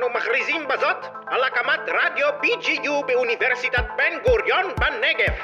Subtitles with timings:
[0.00, 0.96] אנו מכריזים בזאת
[1.26, 5.34] על הקמת רדיו BGU באוניברסיטת בן גוריון בנגב.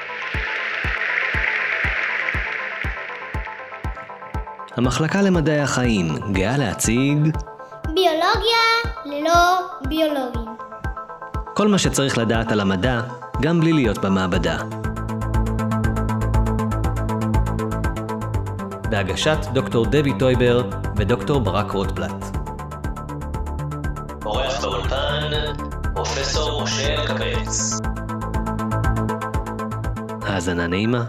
[4.77, 7.17] המחלקה למדעי החיים גאה להציג
[7.83, 8.65] ביולוגיה
[9.05, 10.57] ללא ביולוגים.
[11.53, 13.01] כל מה שצריך לדעת על המדע,
[13.41, 14.57] גם בלי להיות במעבדה.
[18.89, 20.61] בהגשת דוקטור דבי טויבר
[20.95, 22.36] ודוקטור ברק רוטבלט.
[26.17, 27.79] פרופסור משה אלקבץ.
[30.21, 31.05] האזנה נעימה.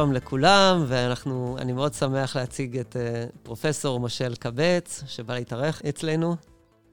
[0.00, 6.36] שלום לכולם, ואנחנו, אני מאוד שמח להציג את uh, פרופסור משה אלקבץ, שבא להתארח אצלנו.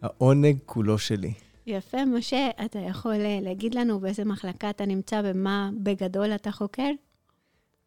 [0.01, 1.33] העונג כולו שלי.
[1.67, 6.89] יפה, משה, אתה יכול uh, להגיד לנו באיזה מחלקה אתה נמצא ומה בגדול אתה חוקר?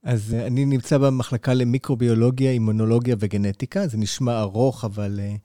[0.02, 3.86] אז uh, אני נמצא במחלקה למיקרוביולוגיה, אימונולוגיה וגנטיקה.
[3.86, 5.38] זה נשמע ארוך, אבל uh,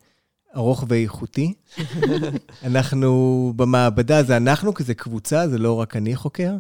[0.56, 1.54] ארוך ואיכותי.
[2.64, 6.54] אנחנו במעבדה, זה אנחנו, כי זה קבוצה, זה לא רק אני חוקר.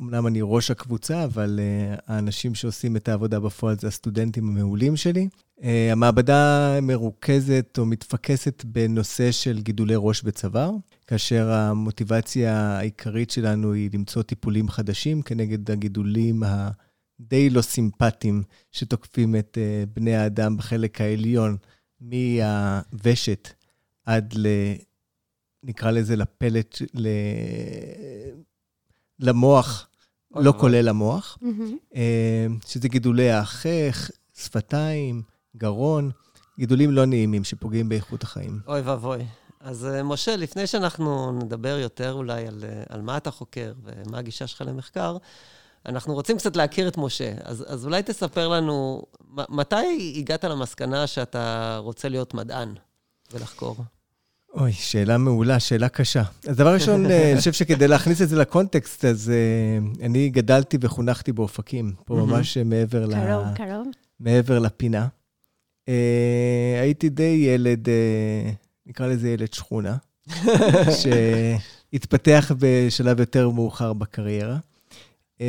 [0.00, 5.28] אמנם אני ראש הקבוצה, אבל uh, האנשים שעושים את העבודה בפועל זה הסטודנטים המעולים שלי.
[5.58, 10.70] Uh, המעבדה מרוכזת או מתפקסת בנושא של גידולי ראש בצוואר,
[11.06, 19.58] כאשר המוטיבציה העיקרית שלנו היא למצוא טיפולים חדשים כנגד הגידולים הדי לא סימפטיים שתוקפים את
[19.60, 21.56] uh, בני האדם בחלק העליון.
[22.00, 23.48] מהוושת
[24.06, 24.46] עד ל...
[25.62, 27.08] נקרא לזה לפלט, ל...
[29.20, 29.88] למוח,
[30.34, 31.38] לא כולל המוח,
[32.66, 35.22] שזה גידולי החך, שפתיים,
[35.56, 36.10] גרון,
[36.58, 38.60] גידולים לא נעימים שפוגעים באיכות החיים.
[38.66, 39.18] אוי ואבוי.
[39.60, 44.62] אז משה, לפני שאנחנו נדבר יותר אולי על, על מה אתה חוקר ומה הגישה שלך
[44.66, 45.16] למחקר,
[45.86, 49.02] אנחנו רוצים קצת להכיר את משה, אז, אז אולי תספר לנו,
[49.48, 52.74] מתי הגעת למסקנה שאתה רוצה להיות מדען
[53.32, 53.76] ולחקור?
[54.54, 56.22] אוי, שאלה מעולה, שאלה קשה.
[56.48, 61.32] אז דבר ראשון, אני חושב שכדי להכניס את זה לקונטקסט, אז uh, אני גדלתי וחונכתי
[61.32, 63.26] באופקים, פה ממש מעבר קרוב, ל...
[63.26, 63.86] קרוב, קרוב.
[64.20, 65.06] מעבר לפינה.
[65.86, 65.90] Uh,
[66.82, 67.90] הייתי די ילד, uh,
[68.86, 69.96] נקרא לזה ילד שכונה,
[71.92, 74.58] שהתפתח בשלב יותר מאוחר בקריירה.
[75.38, 75.42] Uh,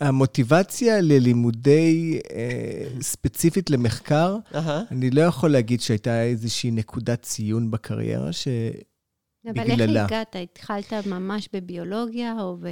[0.00, 4.56] המוטיבציה ללימודי, uh, ספציפית למחקר, uh-huh.
[4.90, 8.64] אני לא יכול להגיד שהייתה איזושהי נקודת ציון בקריירה שבגללה...
[9.46, 10.36] אבל איך הגעת?
[10.42, 12.68] התחלת ממש בביולוגיה או ב...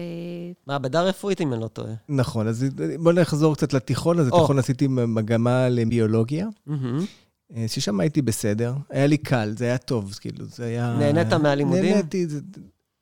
[0.66, 1.94] מעבדה רפואית, אם אני לא טועה.
[2.08, 2.66] נכון, אז
[3.00, 4.20] בואו נחזור קצת לתיכון.
[4.20, 4.60] אז בתיכון oh.
[4.60, 6.48] עשיתי מגמה לביולוגיה.
[6.68, 7.52] Mm-hmm.
[7.66, 10.96] ששם הייתי בסדר, היה לי קל, זה היה טוב, כאילו, זה היה...
[10.98, 11.84] נהנית מהלימודים?
[11.84, 12.40] נהניתי, זה...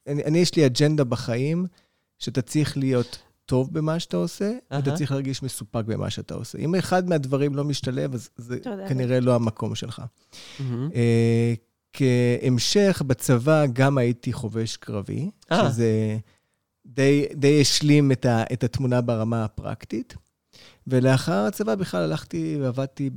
[0.07, 1.67] אני, אני, יש לי אג'נדה בחיים.
[2.25, 4.75] שאתה צריך להיות טוב במה שאתה עושה, uh-huh.
[4.77, 6.59] ואתה צריך להרגיש מסופק במה שאתה עושה.
[6.59, 8.59] אם אחד מהדברים לא משתלב, אז זה
[8.89, 10.03] כנראה לא המקום שלך.
[10.03, 10.63] Uh-huh.
[10.63, 10.95] Uh,
[11.93, 15.55] כהמשך, בצבא גם הייתי חובש קרבי, uh-huh.
[15.69, 16.19] שזה
[16.87, 20.15] די, די השלים את, ה, את התמונה ברמה הפרקטית.
[20.87, 23.11] ולאחר הצבא בכלל הלכתי ועבדתי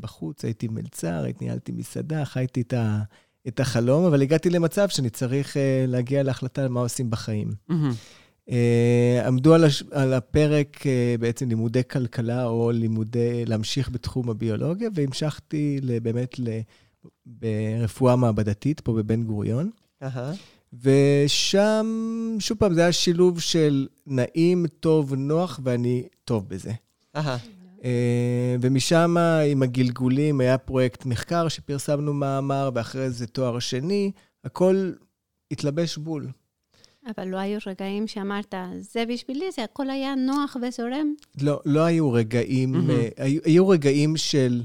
[0.00, 3.00] בחוץ, הייתי מלצר, הייתי ניהלתי מסעדה, חייתי את, ה,
[3.48, 7.50] את החלום, אבל הגעתי למצב שאני צריך uh, להגיע להחלטה על מה עושים בחיים.
[7.70, 7.74] Mm-hmm.
[8.48, 9.82] Uh, עמדו על, הש...
[9.90, 16.48] על הפרק uh, בעצם לימודי כלכלה או לימודי, להמשיך בתחום הביולוגיה, והמשכתי באמת ל...
[17.26, 19.70] ברפואה מעבדתית פה בבן גוריון.
[20.02, 20.06] Uh-huh.
[20.82, 21.86] ושם,
[22.38, 26.72] שוב פעם, זה היה שילוב של נעים, טוב, נוח, ואני טוב בזה.
[27.16, 27.20] Uh-huh.
[27.78, 27.82] Uh,
[28.60, 29.16] ומשם,
[29.50, 34.10] עם הגלגולים, היה פרויקט מחקר שפרסמנו מאמר, ואחרי זה תואר שני,
[34.44, 34.92] הכל
[35.50, 36.26] התלבש בול.
[37.06, 41.14] אבל לא היו רגעים שאמרת, זה בשבילי, זה הכל היה נוח וזורם?
[41.40, 42.92] לא, לא היו רגעים, mm-hmm.
[43.16, 44.62] היו, היו רגעים של,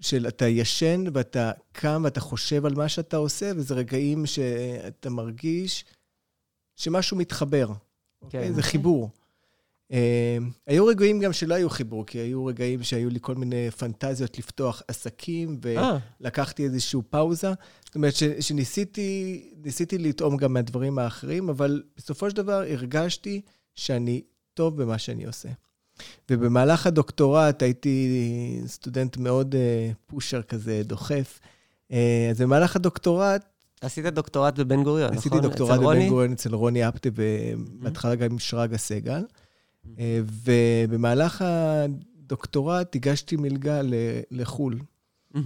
[0.00, 5.84] של אתה ישן ואתה קם ואתה חושב על מה שאתה עושה, וזה רגעים שאתה מרגיש
[6.76, 7.68] שמשהו מתחבר.
[8.30, 8.50] כן.
[8.50, 8.52] Okay?
[8.52, 9.10] זה חיבור.
[9.92, 9.94] Uh,
[10.66, 14.82] היו רגעים גם שלא היו חיבור, כי היו רגעים שהיו לי כל מיני פנטזיות לפתוח
[14.88, 15.60] עסקים,
[16.20, 17.52] ולקחתי איזושהי פאוזה.
[17.84, 23.40] זאת אומרת, שניסיתי לטעום גם מהדברים האחרים, אבל בסופו של דבר הרגשתי
[23.74, 24.22] שאני
[24.54, 25.48] טוב במה שאני עושה.
[26.30, 31.40] ובמהלך הדוקטורט הייתי סטודנט מאוד uh, pusher כזה, דוחף.
[31.92, 31.94] Uh,
[32.30, 33.44] אז במהלך הדוקטורט
[33.80, 35.18] עשית דוקטורט בבן גוריון, נכון?
[35.18, 39.22] עשיתי דוקטורט בבן גוריון אצל רוני אפטה, ובהתחלה גם עם שרגא סגל.
[39.98, 43.80] אה, ובמהלך הדוקטורט הגשתי מלגה
[44.30, 44.78] לחו"ל.
[45.36, 45.40] אה,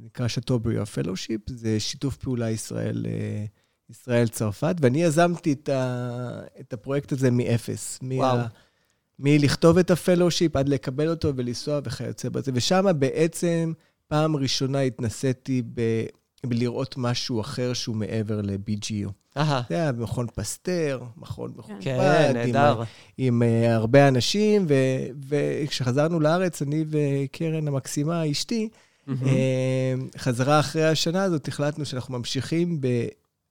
[0.00, 3.44] נקרא Chateaubriand fellowship, זה שיתוף פעולה ישראל, אה,
[3.90, 7.98] ישראל-צרפת, ואני יזמתי את, ה, את הפרויקט הזה מאפס.
[8.02, 8.36] וואו.
[8.36, 8.46] מה,
[9.18, 12.50] מלכתוב את ה fellowship עד לקבל אותו ולנסוע וכיוצא בזה.
[12.54, 13.72] ושם בעצם
[14.08, 15.80] פעם ראשונה התנסיתי ב...
[16.46, 19.10] בלראות משהו אחר שהוא מעבר ל-BGU.
[19.36, 19.62] אהה.
[19.68, 21.80] זה היה מכון פסטר, מכון מכובד.
[21.80, 22.82] כן, נהדר.
[23.18, 24.66] עם, עם uh, הרבה אנשים,
[25.28, 29.10] וכשחזרנו לארץ, אני וקרן המקסימה, אשתי, mm-hmm.
[29.10, 32.88] uh, חזרה אחרי השנה הזאת, החלטנו שאנחנו ממשיכים ב,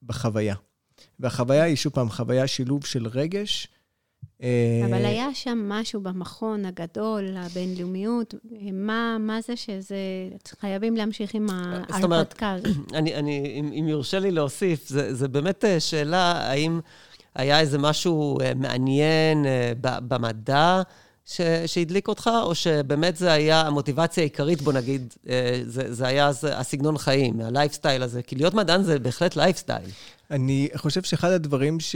[0.04, 0.56] בחוויה.
[1.20, 3.83] והחוויה היא, שוב פעם, חוויה שילוב של רגש, אה,
[4.86, 8.34] אבל היה שם משהו במכון הגדול, הבינלאומיות,
[8.74, 9.98] מה, מה זה שזה...
[10.60, 12.78] חייבים להמשיך עם ההרפתקה הזאת.
[12.98, 16.80] אני, אני, אם, אם יורשה לי להוסיף, זה, זה באמת אה, שאלה, האם
[17.36, 19.46] היה איזה משהו אה, מעניין
[19.82, 20.82] במדע
[21.66, 25.14] שהדליק אותך, או שבאמת זה היה המוטיבציה העיקרית, בוא נגיד,
[25.66, 28.22] זה, זה היה זה, הסגנון חיים, הלייפסטייל הזה?
[28.22, 29.90] כי להיות מדען זה בהחלט לייפסטייל.
[30.32, 31.96] אני חושב שאחד הדברים ש...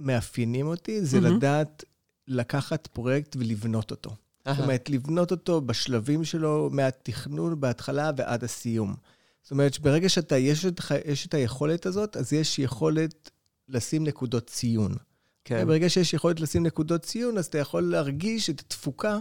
[0.00, 1.20] מאפיינים אותי, זה mm-hmm.
[1.20, 1.84] לדעת
[2.28, 4.10] לקחת פרויקט ולבנות אותו.
[4.10, 4.52] Aha.
[4.52, 8.94] זאת אומרת, לבנות אותו בשלבים שלו, מהתכנון בהתחלה ועד הסיום.
[9.42, 13.30] זאת אומרת, שברגע שאתה, יש את, יש את היכולת הזאת, אז יש יכולת
[13.68, 14.94] לשים נקודות ציון.
[15.44, 15.66] כן.
[15.66, 19.18] ברגע שיש יכולת לשים נקודות ציון, אז אתה יכול להרגיש את התפוקה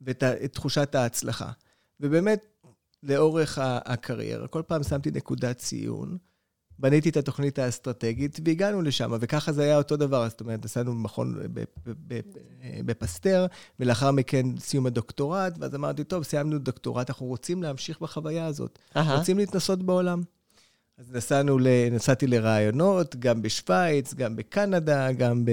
[0.00, 1.50] ואת את תחושת ההצלחה.
[2.00, 2.46] ובאמת,
[3.02, 6.18] לאורך הקריירה, כל פעם שמתי נקודת ציון,
[6.78, 10.28] בניתי את התוכנית האסטרטגית והגענו לשם, וככה זה היה אותו דבר.
[10.28, 11.40] זאת אומרת, עשינו מכון
[12.84, 13.46] בפסטר,
[13.80, 18.78] ולאחר מכן סיום הדוקטורט, ואז אמרתי, טוב, סיימנו דוקטורט, אנחנו רוצים להמשיך בחוויה הזאת.
[18.94, 18.98] Aha.
[19.18, 20.22] רוצים להתנסות בעולם.
[20.98, 21.58] אז נסענו,
[21.90, 25.44] נסעתי לרעיונות, גם בשוויץ, גם בקנדה, גם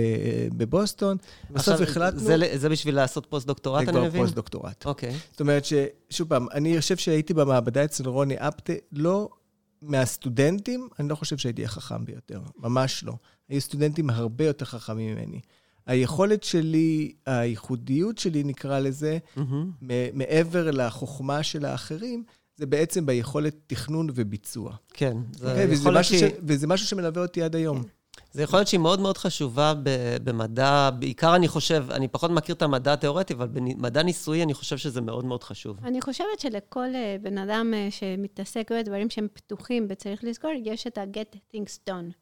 [0.58, 1.18] בבוסטון.
[1.52, 2.20] בסוף החלטנו...
[2.20, 4.04] זה, זה בשביל לעשות פוסט-דוקטורט, אני מבין?
[4.04, 4.86] זה כבר פוסט-דוקטורט.
[4.86, 5.18] אוקיי.
[5.32, 9.30] זאת אומרת ששוב פעם, אני חושב שהייתי במעבדה אצל רוני אפטה, לא
[9.82, 13.14] מהסטודנטים, אני לא חושב שהייתי החכם ביותר, ממש לא.
[13.50, 15.40] היו סטודנטים הרבה יותר חכמים ממני.
[15.86, 19.42] היכולת שלי, הייחודיות שלי, נקרא לזה, mm-hmm.
[20.14, 22.24] מעבר לחוכמה של האחרים,
[22.56, 24.76] זה בעצם ביכולת תכנון וביצוע.
[24.94, 25.68] כן, זה okay, אוקיי?
[25.70, 26.24] וזה, משהו ש...
[26.44, 27.84] וזה משהו שמלווה אותי עד היום.
[28.32, 29.74] זה יכול להיות שהיא מאוד מאוד חשובה
[30.24, 34.78] במדע, בעיקר אני חושב, אני פחות מכיר את המדע התיאורטי, אבל במדע ניסויי אני חושב
[34.78, 35.78] שזה מאוד מאוד חשוב.
[35.86, 40.98] אני חושבת שלכל אה, בן אדם אה, שמתעסק בדברים שהם פתוחים וצריך לזכור, יש את
[40.98, 42.14] ה-get things done.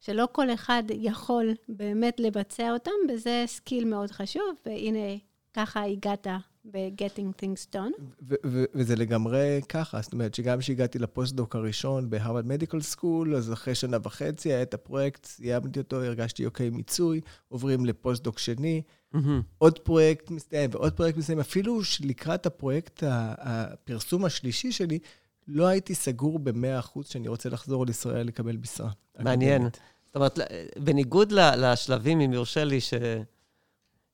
[0.00, 5.16] שלא כל אחד יכול באמת לבצע אותם, וזה skill מאוד חשוב, והנה,
[5.54, 6.26] ככה הגעת
[6.72, 8.02] ב-Getting Things Done.
[8.74, 13.52] וזה לגמרי ככה, זאת אומרת שגם כשהגעתי ל postdoc הראשון ב Harvard Medical School, אז
[13.52, 18.82] אחרי שנה וחצי היה את הפרויקט, סיימתי אותו, הרגשתי אוקיי מיצוי, עוברים לפוסט-דוק שני,
[19.14, 19.18] mm-hmm.
[19.58, 24.98] עוד פרויקט מסתיים ועוד פרויקט מסתיים, אפילו שלקראת הפרויקט, הפרסום השלישי שלי,
[25.48, 28.90] לא הייתי סגור ב-100% שאני רוצה לחזור לישראל לקבל משרה.
[29.18, 29.62] מעניין.
[30.06, 30.38] זאת אומרת,
[30.78, 32.94] בניגוד לשלבים, אם יורשה לי, ש...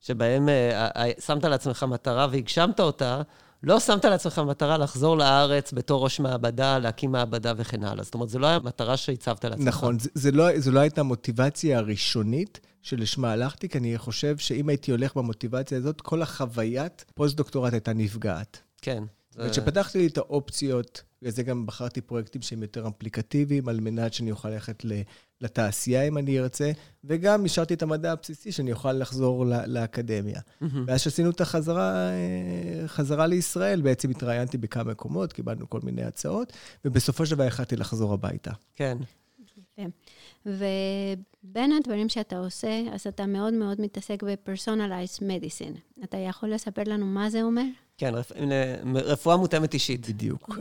[0.05, 3.21] שבהם אה, אה, שמת לעצמך מטרה והגשמת אותה,
[3.63, 8.03] לא שמת לעצמך מטרה לחזור לארץ בתור ראש מעבדה, להקים מעבדה וכן הלאה.
[8.03, 9.67] זאת אומרת, זו לא הייתה מטרה שהצבת לעצמך.
[9.67, 15.15] נכון, זו לא, לא הייתה המוטיבציה הראשונית שלשמה הלכתי, כי אני חושב שאם הייתי הולך
[15.17, 18.61] במוטיבציה הזאת, כל החוויית פוסט-דוקטורט הייתה נפגעת.
[18.81, 19.03] כן.
[19.37, 24.49] וכשפתחתי לי את האופציות, וזה גם בחרתי פרויקטים שהם יותר אפליקטיביים, על מנת שאני אוכל
[24.49, 24.85] ללכת
[25.41, 26.71] לתעשייה אם אני ארצה,
[27.03, 30.39] וגם השארתי את המדע הבסיסי, שאני אוכל לחזור לאקדמיה.
[30.39, 30.65] Mm-hmm.
[30.87, 36.53] ואז כשעשינו את החזרה אה, חזרה לישראל, בעצם התראיינתי בכמה מקומות, קיבלנו כל מיני הצעות,
[36.85, 38.51] ובסופו של דבר החלטתי לחזור הביתה.
[38.75, 38.97] כן.
[39.75, 39.89] כן.
[40.45, 46.03] ובין הדברים שאתה עושה, אז אתה מאוד מאוד מתעסק ב-personalized medicine.
[46.03, 47.65] אתה יכול לספר לנו מה זה אומר?
[47.97, 48.13] כן,
[48.95, 50.09] רפואה מותאמת אישית.
[50.09, 50.59] בדיוק.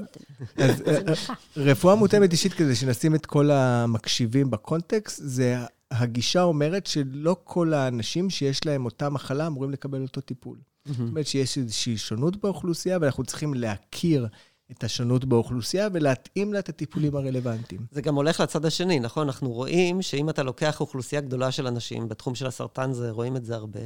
[0.57, 5.59] אז אה, אה, רפואה מותאמת אישית, כדי שנשים את כל המקשיבים בקונטקסט, זה
[5.91, 10.59] הגישה אומרת שלא כל האנשים שיש להם אותה מחלה אמורים לקבל אותו טיפול.
[10.85, 14.29] זאת אומרת שיש איזושהי שונות באוכלוסייה, ואנחנו צריכים להכיר
[14.71, 17.81] את השונות באוכלוסייה ולהתאים לה את הטיפולים הרלוונטיים.
[17.91, 19.27] זה גם הולך לצד השני, נכון?
[19.27, 23.45] אנחנו רואים שאם אתה לוקח אוכלוסייה גדולה של אנשים, בתחום של הסרטן זה, רואים את
[23.45, 23.81] זה הרבה,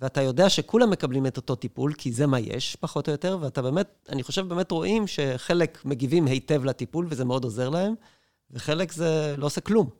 [0.00, 3.62] ואתה יודע שכולם מקבלים את אותו טיפול, כי זה מה יש, פחות או יותר, ואתה
[3.62, 7.94] באמת, אני חושב באמת רואים שחלק מגיבים היטב לטיפול, וזה מאוד עוזר להם,
[8.50, 9.90] וחלק זה לא עושה כלום.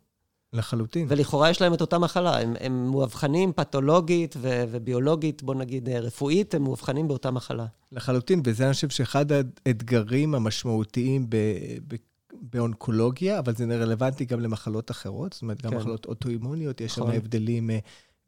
[0.53, 1.07] לחלוטין.
[1.11, 2.41] ולכאורה יש להם את אותה מחלה.
[2.41, 7.67] הם, הם מאובחנים פתולוגית ו- וביולוגית, בוא נגיד אה, רפואית, הם מאובחנים באותה מחלה.
[7.93, 9.27] לחלוטין, וזה אני חושב שאחד
[9.67, 11.97] האתגרים המשמעותיים ב-
[12.33, 15.77] באונקולוגיה, אבל זה רלוונטי גם למחלות אחרות, זאת אומרת, גם כן.
[15.77, 17.15] מחלות אוטואימוניות, יש שם נכון.
[17.15, 17.79] הבדלים אה,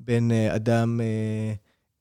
[0.01, 1.01] בין אה, אדם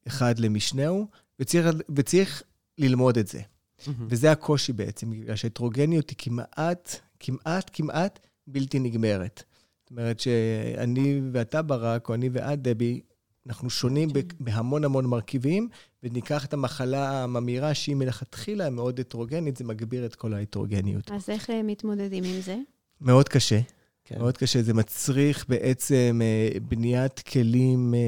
[0.08, 1.08] אחד למשנהו,
[1.40, 2.44] וצריך, וצריך
[2.78, 3.40] ללמוד את זה.
[3.40, 3.90] Mm-hmm.
[4.10, 9.44] וזה הקושי בעצם, בגלל שההטרוגניות היא כמעט, כמעט, כמעט בלתי נגמרת.
[9.84, 13.02] זאת אומרת שאני ואתה, ברק, או אני ואת, דבי,
[13.48, 14.10] אנחנו שונים.
[14.40, 15.70] בהמון המון מרכיבים,
[16.04, 21.12] וניקח את המחלה הממאירה, שהיא מלכתחילה מאוד הטרוגנית, זה מגביר את כל ההטרוגניות.
[21.12, 22.58] אז איך אה, מתמודדים עם זה?
[23.02, 23.60] מאוד קשה.
[24.06, 24.20] כן.
[24.20, 24.64] מאוד קשה.
[24.64, 28.00] זה מצריך בעצם אה, בניית כלים אה,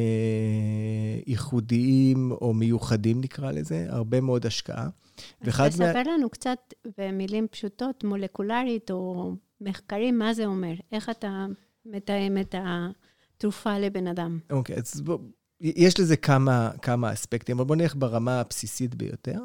[1.27, 4.87] ייחודיים או מיוחדים, נקרא לזה, הרבה מאוד השקעה.
[5.41, 6.03] אז תספר מה...
[6.03, 10.73] לנו קצת במילים פשוטות, מולקולרית או מחקרים, מה זה אומר?
[10.91, 11.45] איך אתה
[11.85, 14.39] מתאם את התרופה לבן אדם?
[14.49, 15.17] אוקיי, אז בוא,
[15.61, 19.39] יש לזה כמה, כמה אספקטים, אבל בואו נלך ברמה הבסיסית ביותר.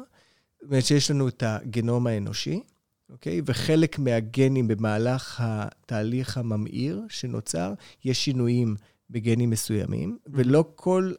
[0.61, 2.63] זאת אומרת שיש לנו את הגנום האנושי,
[3.11, 3.41] אוקיי?
[3.45, 7.73] וחלק מהגנים במהלך התהליך הממאיר שנוצר,
[8.05, 8.75] יש שינויים
[9.09, 10.29] בגנים מסוימים, mm-hmm.
[10.33, 11.13] ולא כל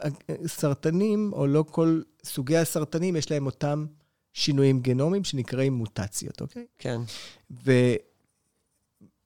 [0.46, 3.86] סרטנים, או לא כל סוגי הסרטנים, יש להם אותם
[4.32, 6.66] שינויים גנומיים שנקראים מוטציות, אוקיי?
[6.78, 7.00] כן.
[7.64, 7.72] ו...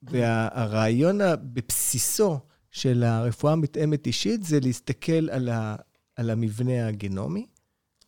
[0.03, 2.39] והרעיון בבסיסו
[2.71, 5.77] של הרפואה המתאמת אישית זה להסתכל על, ה...
[6.17, 7.47] על המבנה הגנומי,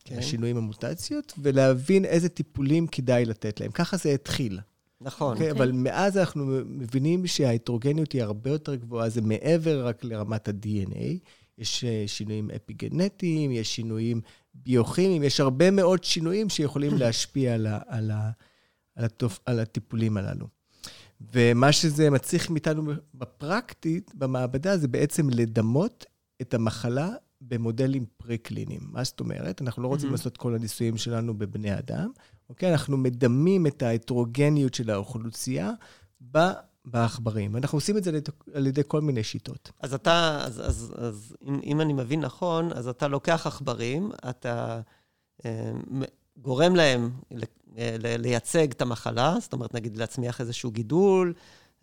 [0.08, 0.18] כן.
[0.18, 3.70] השינויים המוטציות, ולהבין איזה טיפולים כדאי לתת להם.
[3.70, 4.60] ככה זה התחיל.
[5.00, 5.36] נכון.
[5.36, 5.50] Okay, okay.
[5.50, 11.28] אבל מאז אנחנו מבינים שההטרוגניות היא הרבה יותר גבוהה, זה מעבר רק לרמת ה-DNA.
[11.58, 14.20] יש אה, שינויים אפיגנטיים, יש שינויים
[14.54, 18.30] ביוכימיים, יש הרבה מאוד שינויים שיכולים להשפיע על, ה, על, ה,
[18.96, 20.46] על, התופ, על הטיפולים הללו.
[21.32, 26.06] ומה שזה מצריך מאיתנו בפרקטית, במעבדה, זה בעצם לדמות
[26.40, 27.08] את המחלה
[27.40, 28.80] במודלים פרה-קליניים.
[28.83, 29.62] מה זאת אומרת?
[29.62, 30.12] אנחנו לא רוצים mm-hmm.
[30.12, 32.11] לעשות כל הניסויים שלנו בבני אדם,
[32.49, 32.73] אוקיי?
[32.73, 35.73] אנחנו מדמים את ההטרוגניות של האוכלוסייה
[36.85, 37.57] בעכברים.
[37.57, 38.11] אנחנו עושים את זה
[38.54, 39.71] על ידי כל מיני שיטות.
[39.80, 44.80] אז אתה, אז, אז, אז אם, אם אני מבין נכון, אז אתה לוקח עכברים, אתה
[45.45, 45.73] אה,
[46.37, 47.42] גורם להם ל,
[47.78, 51.35] אה, לייצג את המחלה, זאת אומרת, נגיד להצמיח איזשהו גידול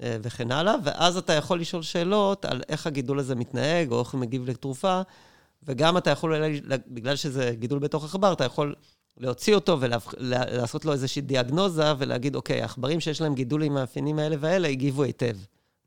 [0.03, 4.09] אה, וכן הלאה, ואז אתה יכול לשאול שאלות על איך הגידול הזה מתנהג, או איך
[4.09, 5.01] הוא מגיב לתרופה,
[5.65, 6.33] וגם אתה יכול,
[6.87, 8.75] בגלל שזה גידול בתוך עכבר, אתה יכול
[9.17, 14.35] להוציא אותו ולעשות לו איזושהי דיאגנוזה ולהגיד, אוקיי, העכברים שיש להם גידול עם מאפיינים האלה
[14.39, 15.37] והאלה הגיבו היטב.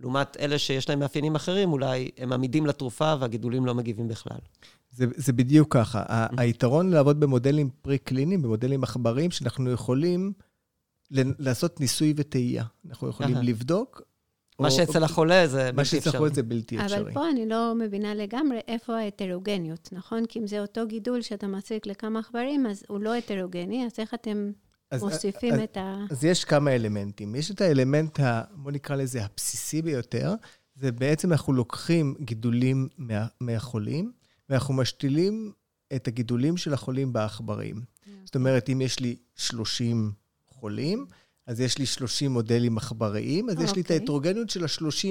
[0.01, 4.39] לעומת אלה שיש להם מאפיינים אחרים, אולי הם עמידים לתרופה והגידולים לא מגיבים בכלל.
[4.91, 6.27] זה, זה בדיוק ככה.
[6.37, 10.33] היתרון לעבוד במודלים פרה-קליניים, במודלים עכברים, שאנחנו יכולים
[11.11, 12.65] לעשות ניסוי וטעייה.
[12.89, 14.03] אנחנו יכולים לבדוק
[14.59, 15.77] מה שאצל החולה זה בלתי אפשרי.
[15.77, 17.00] מה שאצל החולה זה בלתי אפשרי.
[17.00, 20.27] אבל פה אני לא מבינה לגמרי איפה ההטרוגניות, נכון?
[20.27, 24.15] כי אם זה אותו גידול שאתה מציג לכמה עכברים, אז הוא לא הטרוגני, אז איך
[24.15, 24.50] אתם
[24.91, 26.05] אז, מוסיפים אז, את ה...
[26.11, 27.35] אז יש כמה אלמנטים.
[27.35, 30.35] יש את האלמנט, ה, בוא נקרא לזה הבסיסי ביותר,
[30.75, 34.12] זה בעצם אנחנו לוקחים גידולים מה, מהחולים,
[34.49, 35.53] ואנחנו משתילים
[35.97, 37.83] את הגידולים של החולים בעכברים.
[38.25, 40.12] זאת אומרת, אם יש לי 30
[40.47, 41.07] חולים,
[41.49, 43.97] אז יש לי 30 מודלים עכבריים, אז יש לי את אוקיי.
[43.97, 45.07] ההטרוגניות של ה-30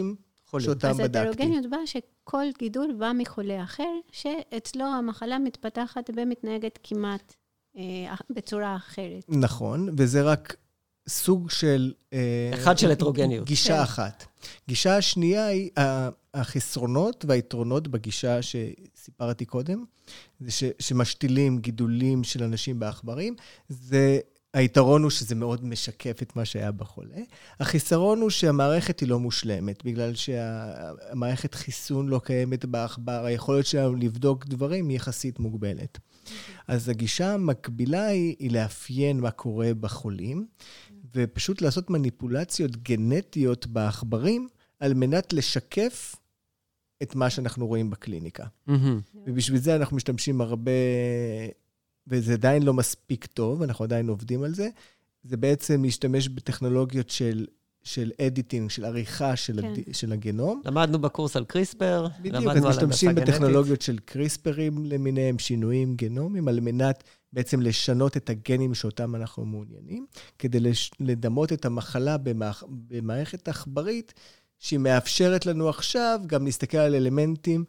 [0.46, 1.20] חולים שאותם בדקתי.
[1.20, 7.36] אז ההטרוגניות באה שכל גידול בא מחולה אחר, שאצלו המחלה מתפתחת ומתנהגת כמעט
[7.78, 9.26] אה, בצורה אחרת.
[9.28, 10.56] נכון, וזה רק
[11.08, 11.94] סוג של...
[12.14, 13.48] אה, אחד של הטרוגניות.
[13.48, 13.82] גישה כן.
[13.82, 14.26] אחת.
[14.68, 15.70] גישה השנייה היא
[16.34, 19.84] החסרונות והיתרונות בגישה שסיפרתי קודם,
[20.40, 23.36] זה ש, שמשתילים גידולים של אנשים בעכברים,
[23.70, 24.20] זה
[24.54, 27.18] היתרון הוא שזה מאוד משקף את מה שהיה בחולה.
[27.60, 34.46] החיסרון הוא שהמערכת היא לא מושלמת, בגלל שהמערכת חיסון לא קיימת בעכבר, היכולת שלנו לבדוק
[34.46, 35.98] דברים היא יחסית מוגבלת.
[36.68, 40.48] אז הגישה המקבילה היא, היא לאפיין מה קורה בחולים,
[41.16, 44.48] ופשוט לעשות מניפולציות גנטיות בעכברים,
[44.80, 46.16] על מנת לשקף
[47.04, 48.44] את מה שאנחנו רואים בקליניקה.
[48.44, 48.72] Mm-hmm.
[49.26, 50.72] ובשביל זה אנחנו משתמשים הרבה
[52.08, 54.70] וזה עדיין לא מספיק טוב, אנחנו עדיין עובדים על זה,
[55.24, 57.46] זה בעצם להשתמש בטכנולוגיות של,
[57.84, 59.68] של אדיטינג, של עריכה של, כן.
[59.68, 59.80] הד...
[59.92, 60.62] של הגנום.
[60.66, 67.04] למדנו בקורס על קריספר, בדיוק, אז משתמשים בטכנולוגיות של קריספרים למיניהם, שינויים גנומיים, על מנת
[67.34, 70.06] בעצם לשנות את הגנים שאותם אנחנו מעוניינים,
[70.40, 70.92] כדי לש...
[71.00, 72.64] לדמות את המחלה במערכ...
[72.70, 74.14] במערכת עכברית,
[74.60, 77.66] שהיא מאפשרת לנו עכשיו גם להסתכל על אלמנטים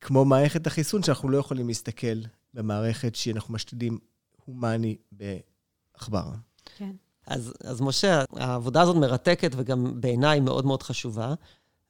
[0.00, 2.20] כמו מערכת החיסון, שאנחנו לא יכולים להסתכל
[2.56, 3.98] במערכת שאנחנו משתידים
[4.44, 6.30] הומני בעכבר.
[6.76, 6.90] כן.
[7.26, 11.34] אז, אז משה, העבודה הזאת מרתקת וגם בעיניי מאוד מאוד חשובה.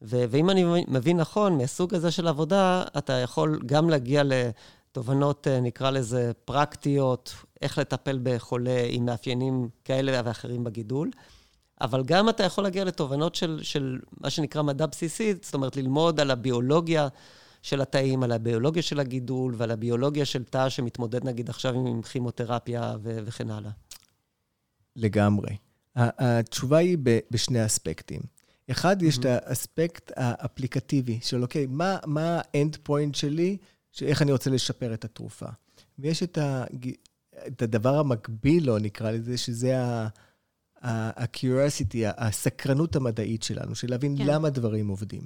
[0.02, 5.60] ו- ואם אני מבין נכון, מהסוג הזה של עבודה, אתה יכול גם להגיע לתובנות, אה,
[5.60, 11.10] נקרא לזה, פרקטיות, איך לטפל בחולה עם מאפיינים כאלה ואחרים בגידול,
[11.80, 16.20] אבל גם אתה יכול להגיע לתובנות של, של מה שנקרא מדע בסיסי, זאת אומרת, ללמוד
[16.20, 17.08] על הביולוגיה
[17.66, 22.96] של התאים, על הביולוגיה של הגידול ועל הביולוגיה של תא שמתמודד נגיד עכשיו עם כימותרפיה
[23.02, 23.70] ו- וכן הלאה.
[24.96, 25.56] לגמרי.
[25.96, 26.98] התשובה היא
[27.30, 28.20] בשני אספקטים.
[28.70, 33.56] אחד, יש את האספקט האפליקטיבי של, אוקיי, מה, מה האנד פוינט שלי,
[34.02, 35.46] איך אני רוצה לשפר את התרופה.
[35.98, 36.64] ויש את, ה,
[37.46, 39.74] את הדבר המקביל לו, נקרא לזה, שזה
[40.82, 44.26] ה-curiosity, הסקרנות המדעית שלנו, של להבין כן.
[44.26, 45.22] למה דברים עובדים,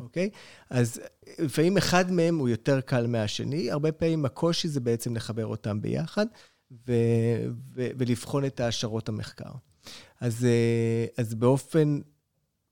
[0.00, 0.30] אוקיי?
[0.70, 1.00] אז
[1.38, 6.26] לפעמים אחד מהם הוא יותר קל מהשני, הרבה פעמים הקושי זה בעצם לחבר אותם ביחד
[6.88, 9.50] ו- ו- ולבחון את העשרות המחקר.
[10.20, 12.00] אז, אה, אז באופן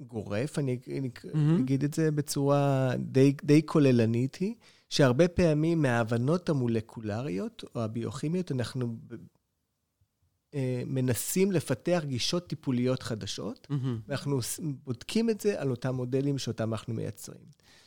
[0.01, 1.61] גורף, אני, אני mm-hmm.
[1.61, 4.55] אגיד את זה בצורה די, די כוללנית, היא
[4.89, 8.97] שהרבה פעמים מההבנות המולקולריות או הביוכימיות, אנחנו
[10.87, 13.87] מנסים לפתח גישות טיפוליות חדשות, mm-hmm.
[14.09, 14.39] ואנחנו
[14.85, 17.45] בודקים את זה על אותם מודלים שאותם אנחנו מייצרים.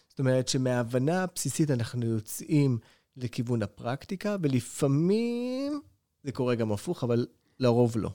[0.10, 2.78] זאת אומרת שמההבנה הבסיסית אנחנו יוצאים
[3.18, 5.82] לכיוון הפרקטיקה, ולפעמים
[6.24, 7.26] זה קורה גם הפוך, אבל
[7.60, 8.10] לרוב לא.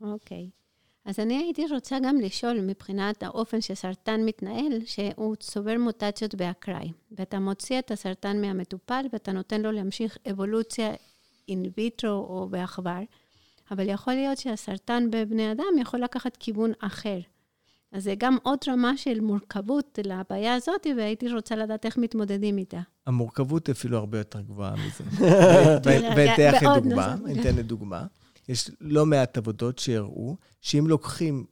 [0.00, 0.48] אוקיי.
[0.48, 0.54] Mm-hmm.
[0.54, 0.58] Okay.
[1.04, 7.38] אז אני הייתי רוצה גם לשאול, מבחינת האופן שסרטן מתנהל, שהוא צובר מוטציות באקראי, ואתה
[7.38, 10.94] מוציא את הסרטן מהמטופל ואתה נותן לו להמשיך אבולוציה
[11.48, 13.00] אין ויטרו או בעכבר,
[13.70, 17.18] אבל יכול להיות שהסרטן בבני אדם יכול לקחת כיוון אחר.
[17.92, 22.80] אז זה גם עוד רמה של מורכבות לבעיה הזאת, והייתי רוצה לדעת איך מתמודדים איתה.
[23.06, 25.04] המורכבות אפילו הרבה יותר גבוהה מזה.
[26.16, 28.06] ואתן לך דוגמה, אתן לדוגמה.
[28.48, 31.44] יש לא מעט עבודות שהראו שאם לוקחים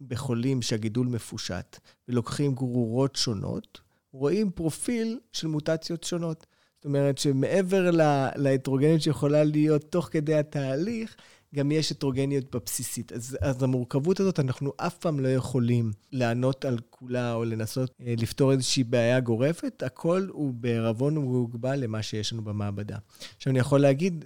[0.00, 1.78] בחולים שהגידול מפושט
[2.08, 3.80] ולוקחים גרורות שונות,
[4.12, 6.46] רואים פרופיל של מוטציות שונות.
[6.76, 7.90] זאת אומרת שמעבר
[8.36, 11.16] להטרוגניות שיכולה להיות תוך כדי התהליך,
[11.54, 13.12] גם יש הטרוגניות בבסיסית.
[13.12, 18.14] אז, אז המורכבות הזאת, אנחנו אף פעם לא יכולים לענות על כולה או לנסות אה,
[18.18, 19.82] לפתור איזושהי בעיה גורפת.
[19.82, 22.96] הכל הוא בערבון ומוגבל למה שיש לנו במעבדה.
[23.36, 24.24] עכשיו, אני יכול להגיד,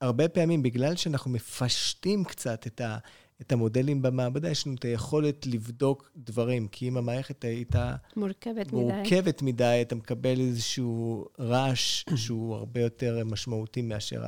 [0.00, 2.98] הרבה פעמים, בגלל שאנחנו מפשטים קצת את, ה,
[3.40, 7.96] את המודלים במעבדה, יש לנו את היכולת לבדוק דברים, כי אם המערכת הייתה...
[8.16, 9.52] מורכבת, מורכבת מדי.
[9.52, 14.24] מדי, אתה מקבל איזשהו רעש שהוא הרבה יותר משמעותי מאשר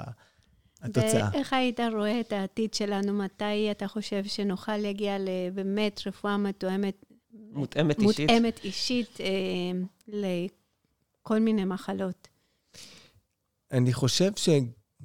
[0.85, 1.29] התוצאה.
[1.33, 3.13] ואיך היית רואה את העתיד שלנו?
[3.13, 7.05] מתי אתה חושב שנוכל להגיע לבאמת רפואה מתואמת...
[7.33, 8.21] מותאמת אישית.
[8.31, 9.27] מותאמת אישית אה,
[10.09, 12.29] לכל מיני מחלות.
[13.73, 14.49] אני חושב ש...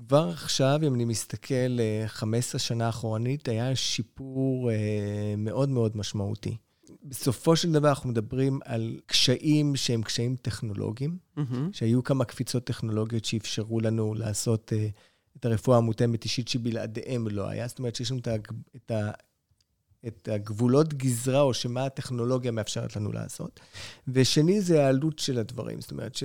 [0.07, 6.57] כבר עכשיו, אם אני מסתכל 15 אה, שנה אחורנית, היה שיפור אה, מאוד מאוד משמעותי.
[7.03, 11.41] בסופו של דבר אנחנו מדברים על קשיים שהם קשיים טכנולוגיים, mm-hmm.
[11.71, 14.99] שהיו כמה קפיצות טכנולוגיות שאפשרו לנו לעשות uh,
[15.37, 17.67] את הרפואה המותאמת אישית שבלעדיהם לא היה.
[17.67, 18.47] זאת אומרת שיש לנו את, הג...
[18.75, 19.11] את, ה...
[20.07, 23.59] את הגבולות גזרה, או שמה הטכנולוגיה מאפשרת לנו לעשות.
[24.07, 25.81] ושני, זה העלות של הדברים.
[25.81, 26.23] זאת אומרת, ש...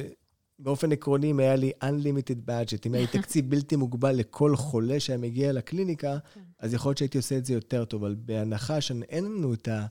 [0.59, 5.01] באופן עקרוני, אם היה לי unlimited budget, אם היה לי תקציב בלתי מוגבל לכל חולה
[5.01, 6.19] שהיה מגיע לקליניקה.
[6.59, 8.05] אז יכול להיות שהייתי עושה את זה יותר טוב.
[8.05, 9.87] אבל בהנחה שאין לנו את ה...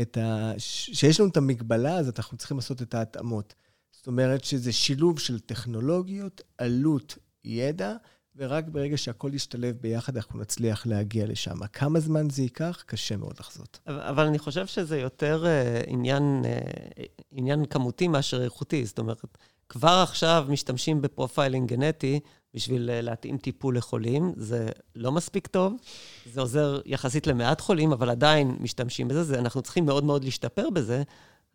[0.00, 0.52] את ה...
[0.58, 3.54] שיש לנו את המגבלה, אז אנחנו צריכים לעשות את ההתאמות.
[3.92, 7.96] זאת אומרת שזה שילוב של טכנולוגיות, עלות, ידע,
[8.38, 11.66] ורק ברגע שהכל ישתלב ביחד, אנחנו נצליח להגיע לשם.
[11.66, 12.84] כמה זמן זה ייקח?
[12.86, 13.78] קשה מאוד לחזות.
[13.86, 18.86] אבל, אבל אני חושב שזה יותר uh, עניין, uh, עניין כמותי מאשר איכותי.
[18.86, 19.22] זאת אומרת,
[19.68, 22.20] כבר עכשיו משתמשים ב profiling גנטי
[22.54, 24.32] בשביל אה, להתאים טיפול לחולים.
[24.36, 25.74] זה לא מספיק טוב,
[26.32, 29.22] זה עוזר יחסית למעט חולים, אבל עדיין משתמשים בזה.
[29.22, 31.02] זה, אנחנו צריכים מאוד מאוד להשתפר בזה,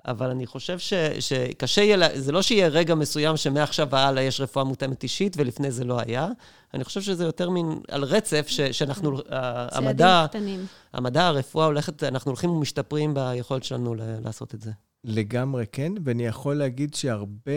[0.05, 4.65] אבל אני חושב ש, שקשה יהיה, זה לא שיהיה רגע מסוים שמעכשיו והלאה יש רפואה
[4.65, 6.27] מותאמת אישית, ולפני זה לא היה.
[6.73, 9.17] אני חושב שזה יותר מין על רצף, ש, שאנחנו,
[9.71, 10.25] המדע,
[10.93, 14.71] המדע, הרפואה הולכת, אנחנו הולכים ומשתפרים ביכולת שלנו לעשות את זה.
[15.03, 17.51] לגמרי כן, ואני יכול להגיד שהרבה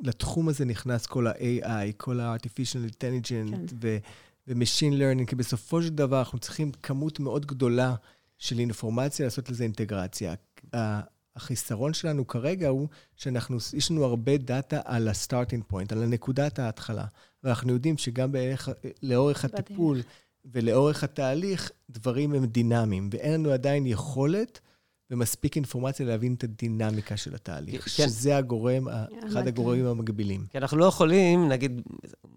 [0.00, 3.64] לתחום הזה נכנס כל ה-AI, כל ה-artificial intelligence כן.
[4.48, 7.94] ו-machine learning, כי בסופו של דבר אנחנו צריכים כמות מאוד גדולה
[8.38, 10.34] של אינפורמציה לעשות לזה אינטגרציה.
[11.36, 17.04] החיסרון שלנו כרגע הוא שאנחנו, יש לנו הרבה דאטה על ה-starting point, על הנקודת ההתחלה.
[17.44, 18.68] ואנחנו יודעים שגם בערך,
[19.02, 20.00] לאורך הטיפול
[20.44, 24.60] ולאורך התהליך, דברים הם דינמיים, ואין לנו עדיין יכולת
[25.12, 27.90] ומספיק אינפורמציה להבין את הדינמיקה של התהליך, כן.
[27.90, 28.88] שזה הגורם,
[29.26, 30.46] אחד הגורמים המקבילים.
[30.50, 31.82] כי אנחנו לא יכולים, נגיד,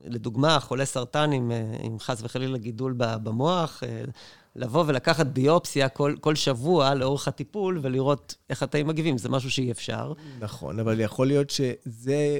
[0.03, 1.51] לדוגמה, חולה סרטן עם,
[1.83, 4.03] עם חס וחלילה גידול במוח, אה,
[4.55, 9.71] לבוא ולקחת ביופסיה כל, כל שבוע לאורך הטיפול ולראות איך התאים מגיבים, זה משהו שאי
[9.71, 10.13] אפשר.
[10.39, 12.39] נכון, אבל יכול להיות שזה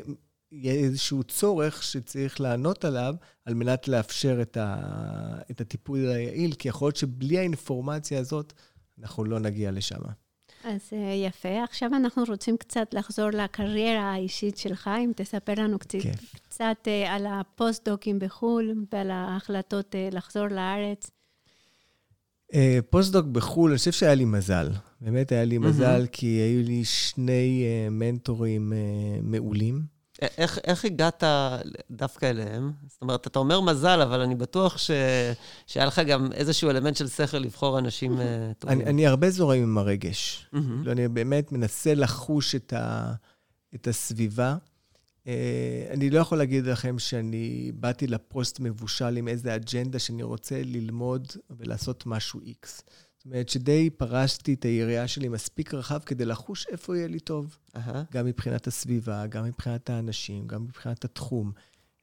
[0.52, 4.76] יהיה איזשהו צורך שצריך לענות עליו על מנת לאפשר את, ה,
[5.52, 8.54] את הטיפול היעיל, כי יכול להיות שבלי האינפורמציה הזאת,
[9.02, 10.00] אנחנו לא נגיע לשם.
[10.65, 11.63] אז אה, יפה.
[11.63, 15.99] עכשיו אנחנו רוצים קצת לחזור לקריירה האישית שלך, אם תספר לנו קצת,
[16.49, 21.12] קצת אה, על הפוסט-דוקים בחו"ל ועל ההחלטות אה, לחזור לארץ.
[22.89, 24.71] postdoc בחו"ל, אני חושב שהיה לי מזל.
[25.01, 26.06] באמת היה לי מזל.
[26.12, 28.73] כי היו לי שני מנטורים
[29.23, 29.94] מעולים.
[30.21, 31.23] איך, איך הגעת
[31.91, 32.71] דווקא אליהם?
[32.88, 34.91] זאת אומרת, אתה אומר מזל, אבל אני בטוח ש...
[35.67, 38.82] שהיה לך גם איזשהו אלמנט של שכל לבחור אנשים אה, טובים.
[38.82, 40.49] אני, אני הרבה זורם עם הרגש.
[40.54, 40.91] Mm-hmm.
[40.91, 43.13] אני באמת מנסה לחוש את, ה...
[43.75, 44.56] את הסביבה.
[45.28, 50.62] אה, אני לא יכול להגיד לכם שאני באתי לפוסט מבושל עם איזה אג'נדה שאני רוצה
[50.63, 52.84] ללמוד ולעשות משהו איקס.
[53.25, 57.57] זאת אומרת שדי פרשתי את היריעה שלי מספיק רחב כדי לחוש איפה יהיה לי טוב.
[57.75, 57.79] Uh-huh.
[58.13, 61.51] גם מבחינת הסביבה, גם מבחינת האנשים, גם מבחינת התחום.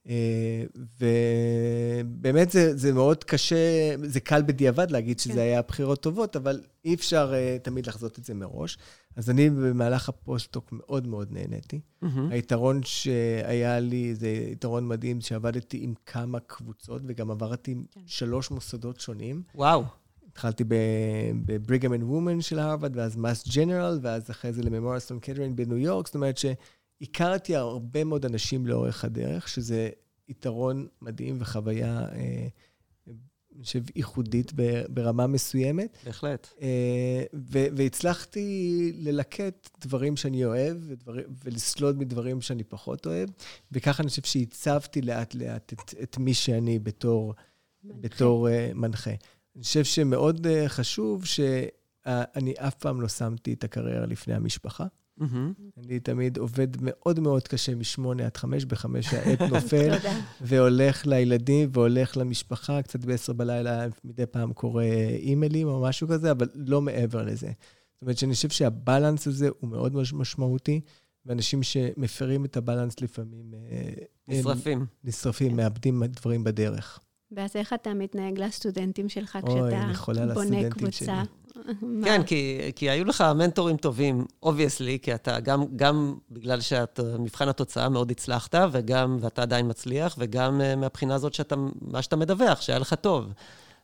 [0.09, 0.65] אה,
[1.01, 5.39] ובאמת זה, זה מאוד קשה, זה קל בדיעבד להגיד שזה כן.
[5.39, 8.79] היה בחירות טובות, אבל אי אפשר uh, תמיד לחזות את זה מראש.
[9.17, 11.81] אז אני במהלך ה postdoc מאוד מאוד נהניתי.
[12.05, 12.07] Mm-hmm.
[12.31, 18.01] היתרון שהיה לי, זה יתרון מדהים, שעבדתי עם כמה קבוצות, וגם עברתי כן.
[18.07, 19.43] שלוש מוסדות שונים.
[19.55, 19.85] וואו.
[20.33, 20.65] התחלתי
[21.45, 25.19] ב Brigham and Women של הרווארד, ואז Mass General, ואז אחרי זה ל Memorial Sloan
[25.21, 26.07] Kettering בניו יורק.
[26.07, 29.91] זאת אומרת שהכרתי הרבה מאוד אנשים לאורך הדרך, שזה
[30.29, 32.47] יתרון מדהים וחוויה, אה,
[33.57, 34.53] אני חושב, ייחודית
[34.89, 35.99] ברמה מסוימת.
[36.05, 36.49] בהחלט.
[36.63, 37.25] אה,
[37.77, 41.15] והצלחתי ללקט דברים שאני אוהב ודבר,
[41.45, 43.29] ולסלוד מדברים שאני פחות אוהב,
[43.73, 47.35] וככה אני חושב שהצבתי לאט-לאט את, את מי שאני בתור
[47.85, 47.99] מנחה.
[48.01, 49.11] בתור uh, מנחה.
[49.57, 54.87] אני חושב שמאוד אה, חשוב שאני אף פעם לא שמתי את הקריירה לפני המשפחה.
[55.21, 55.25] Mm-hmm.
[55.77, 59.95] אני תמיד עובד מאוד מאוד קשה משמונה עד חמש, בחמש העט נופל,
[60.41, 64.85] והולך לילדים והולך למשפחה, קצת בעשר בלילה מדי פעם קורא
[65.19, 67.47] אימיילים או משהו כזה, אבל לא מעבר לזה.
[67.47, 70.81] זאת אומרת שאני חושב שהבלנס הזה הוא מאוד משמעותי,
[71.27, 73.55] ואנשים שמפרים את הבלנס לפעמים...
[73.71, 73.93] אה,
[74.29, 74.87] נשרפים.
[75.05, 77.01] נשרפים, מאבדים דברים בדרך.
[77.37, 81.23] ואז איך אתה מתנהג לסטודנטים שלך כשאתה בונה קבוצה?
[82.05, 87.89] כן, כי, כי היו לך מנטורים טובים, obviously, כי אתה גם, גם בגלל שמבחן התוצאה
[87.89, 92.79] מאוד הצלחת, וגם, ואתה עדיין מצליח, וגם uh, מהבחינה הזאת שאתה, מה שאתה מדווח, שהיה
[92.79, 93.33] לך טוב.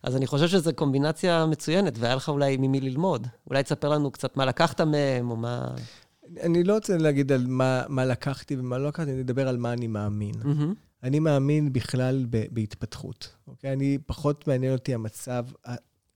[0.03, 3.27] אז אני חושב שזו קומבינציה מצוינת, והיה לך אולי ממי ללמוד.
[3.47, 5.69] אולי תספר לנו קצת מה לקחת מהם, או מה...
[6.41, 9.73] אני לא רוצה להגיד על מה, מה לקחתי ומה לא לקחתי, אני אדבר על מה
[9.73, 10.35] אני מאמין.
[10.35, 10.88] Mm-hmm.
[11.03, 13.73] אני מאמין בכלל ב- בהתפתחות, אוקיי?
[13.73, 15.47] אני, פחות מעניין אותי המצב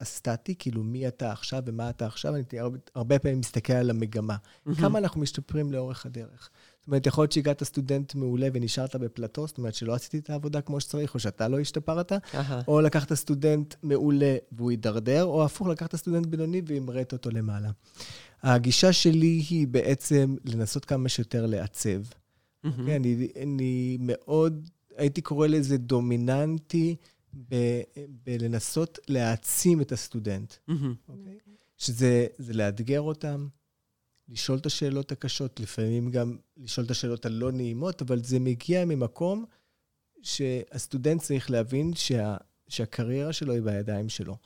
[0.02, 4.36] הסטטי, כאילו מי אתה עכשיו ומה אתה עכשיו, אני הרבה, הרבה פעמים מסתכל על המגמה.
[4.36, 4.74] Mm-hmm.
[4.80, 6.50] כמה אנחנו משתפרים לאורך הדרך.
[6.78, 10.60] זאת אומרת, יכול להיות שהגעת סטודנט מעולה ונשארת בפלטו, זאת אומרת שלא עשיתי את העבודה
[10.60, 12.52] כמו שצריך, או שאתה לא השתפרת, uh-huh.
[12.68, 17.70] או לקחת סטודנט מעולה והוא הידרדר, או הפוך, לקחת סטודנט בינוני והמראת אותו למעלה.
[18.42, 22.00] הגישה שלי היא בעצם לנסות כמה שיותר לעצב.
[22.66, 22.68] Mm-hmm.
[22.68, 26.96] Okay, כן, אני, אני מאוד, הייתי קורא לזה דומיננטי
[27.48, 30.52] ב, בלנסות להעצים את הסטודנט.
[30.52, 30.72] Mm-hmm.
[30.72, 31.08] Okay?
[31.08, 31.38] אוקיי?
[31.76, 33.48] שזה לאתגר אותם,
[34.28, 39.44] לשאול את השאלות הקשות, לפעמים גם לשאול את השאלות הלא נעימות, אבל זה מגיע ממקום
[40.22, 42.36] שהסטודנט צריך להבין שה,
[42.68, 44.36] שהקריירה שלו היא בידיים שלו.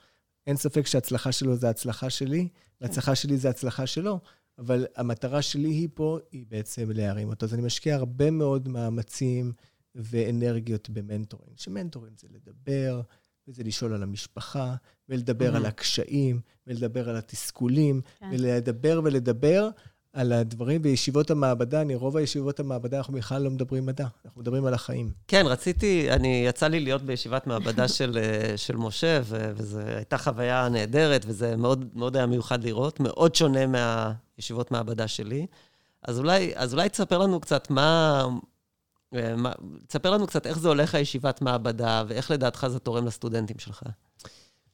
[0.46, 2.48] אין ספק שההצלחה שלו זה ההצלחה שלי,
[2.80, 4.20] וההצלחה שלי זה ההצלחה שלו,
[4.58, 7.46] אבל המטרה שלי היא פה, היא בעצם להרים אותו.
[7.46, 9.52] אז אני משקיע הרבה מאוד מאמצים
[9.94, 11.52] ואנרגיות במנטורים.
[11.56, 13.00] שמנטורים זה לדבר,
[13.48, 14.74] וזה לשאול על המשפחה,
[15.08, 15.56] ולדבר mm-hmm.
[15.56, 18.30] על הקשיים, ולדבר על התסכולים, כן.
[18.32, 19.70] ולדבר ולדבר
[20.12, 20.82] על הדברים.
[20.82, 25.10] בישיבות המעבדה, אני, רוב הישיבות המעבדה, אנחנו בכלל לא מדברים מדע, אנחנו מדברים על החיים.
[25.28, 30.68] כן, רציתי, אני, יצא לי להיות בישיבת מעבדה של, אה, של משה, וזו הייתה חוויה
[30.68, 33.66] נהדרת, וזה מאוד, מאוד היה מיוחד לראות, מאוד שונה
[34.38, 35.46] מהישיבות מעבדה שלי.
[36.02, 38.24] אז אולי, אז אולי תספר לנו קצת מה...
[39.14, 39.52] אה, מה,
[39.86, 43.82] תספר לנו קצת איך זה הולך הישיבת מעבדה, ואיך לדעתך זה תורם לסטודנטים שלך.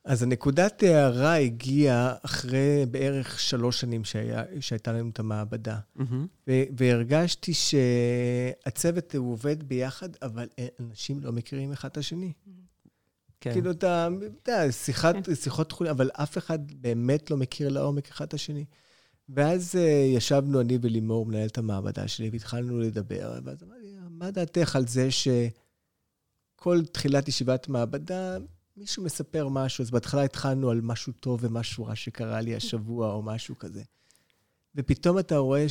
[0.04, 5.78] אז הנקודת הערה הגיעה אחרי בערך שלוש שנים שהיה, שהייתה לנו את המעבדה.
[5.98, 6.02] Mm-hmm.
[6.48, 10.48] ו- והרגשתי שהצוות הוא עובד ביחד, אבל
[10.80, 12.32] אנשים לא מכירים אחד את השני.
[13.40, 13.52] כן.
[13.52, 15.34] כאילו, אתה יודע, שיחת, כן.
[15.34, 18.64] שיחות תכולים, אבל אף אחד באמת לא מכיר לעומק אחד את השני.
[19.34, 19.78] ואז uh,
[20.16, 26.84] ישבנו אני ולימור, מנהלת המעבדה שלי, והתחלנו לדבר, ואז אמרתי, מה דעתך על זה שכל
[26.92, 28.36] תחילת ישיבת מעבדה,
[28.76, 33.22] מישהו מספר משהו, אז בהתחלה התחלנו על משהו טוב ומשהו רע שקרה לי השבוע או
[33.22, 33.82] משהו כזה.
[34.74, 35.66] ופתאום אתה רואה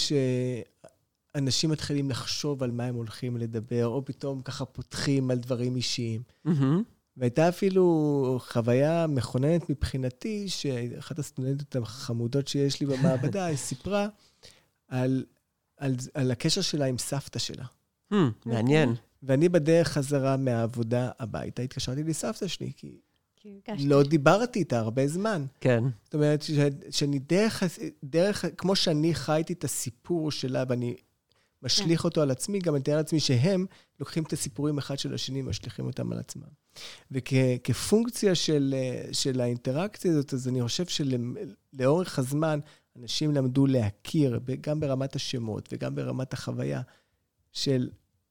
[1.35, 6.21] אנשים מתחילים לחשוב על מה הם הולכים לדבר, או פתאום ככה פותחים על דברים אישיים.
[6.47, 7.00] Mm-hmm.
[7.17, 14.07] והייתה אפילו חוויה מכוננת מבחינתי, שאחת הסטודנטיות החמודות שיש לי במעבדה, היא סיפרה
[14.87, 15.25] על,
[15.77, 17.65] על, על הקשר שלה עם סבתא שלה.
[18.13, 18.95] Hmm, מעניין.
[19.23, 22.99] ואני בדרך חזרה מהעבודה הביתה, התקשרתי לסבתא שלי, כי
[23.79, 25.45] לא דיברתי איתה הרבה זמן.
[25.59, 25.83] כן.
[26.03, 26.43] זאת אומרת,
[26.91, 27.63] שאני דרך,
[28.03, 30.95] דרך, כמו שאני חייתי את הסיפור שלה, ואני
[31.63, 32.07] משליך כן.
[32.07, 33.65] אותו על עצמי, גם אני מתאר לעצמי שהם
[33.99, 36.47] לוקחים את הסיפורים אחד של השני, משליכים אותם על עצמם.
[37.11, 38.75] וכפונקציה של,
[39.11, 42.59] של האינטראקציה הזאת, אז אני חושב שלאורך הזמן,
[42.99, 46.81] אנשים למדו להכיר, גם ברמת השמות וגם ברמת החוויה
[47.51, 47.89] של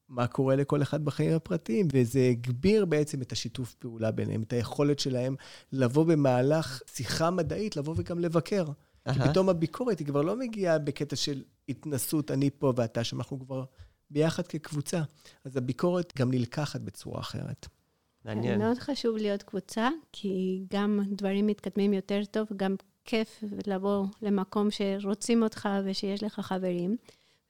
[0.09, 4.99] מה קורה לכל אחד בחיים הפרטיים, וזה הגביר בעצם את השיתוף פעולה ביניהם, את היכולת
[4.99, 5.35] שלהם
[5.71, 8.65] לבוא במהלך שיחה מדעית, לבוא וגם לבקר.
[9.13, 13.39] כי פתאום הביקורת היא כבר לא מגיעה בקטע של התנסות, אני פה ואתה שם, אנחנו
[13.39, 13.63] כבר
[14.09, 15.01] ביחד כקבוצה.
[15.45, 17.67] אז הביקורת גם נלקחת בצורה אחרת.
[18.25, 18.59] מעניין.
[18.59, 25.43] מאוד חשוב להיות קבוצה, כי גם דברים מתקדמים יותר טוב, גם כיף לבוא למקום שרוצים
[25.43, 26.97] אותך ושיש לך חברים.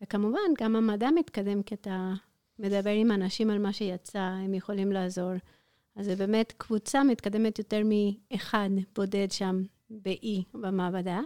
[0.02, 2.14] וכמובן, גם המדע מתקדם, כי אתה
[2.60, 5.32] מדבר עם אנשים על מה שיצא, הם יכולים לעזור.
[5.96, 11.20] אז זה באמת קבוצה מתקדמת יותר מאחד בודד שם באי במעבדה.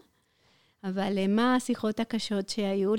[0.90, 2.94] אבל אה, מה השיחות הקשות שהיו?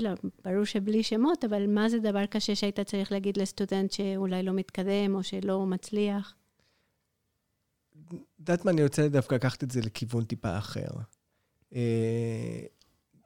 [0.45, 5.15] ברור שבלי שמות, אבל מה זה דבר קשה שהיית צריך להגיד לסטודנט שאולי לא מתקדם
[5.15, 6.35] או שלא מצליח?
[8.39, 10.87] יודעת מה, אני רוצה דווקא לקחת את זה לכיוון טיפה אחר.
[11.75, 12.59] אה,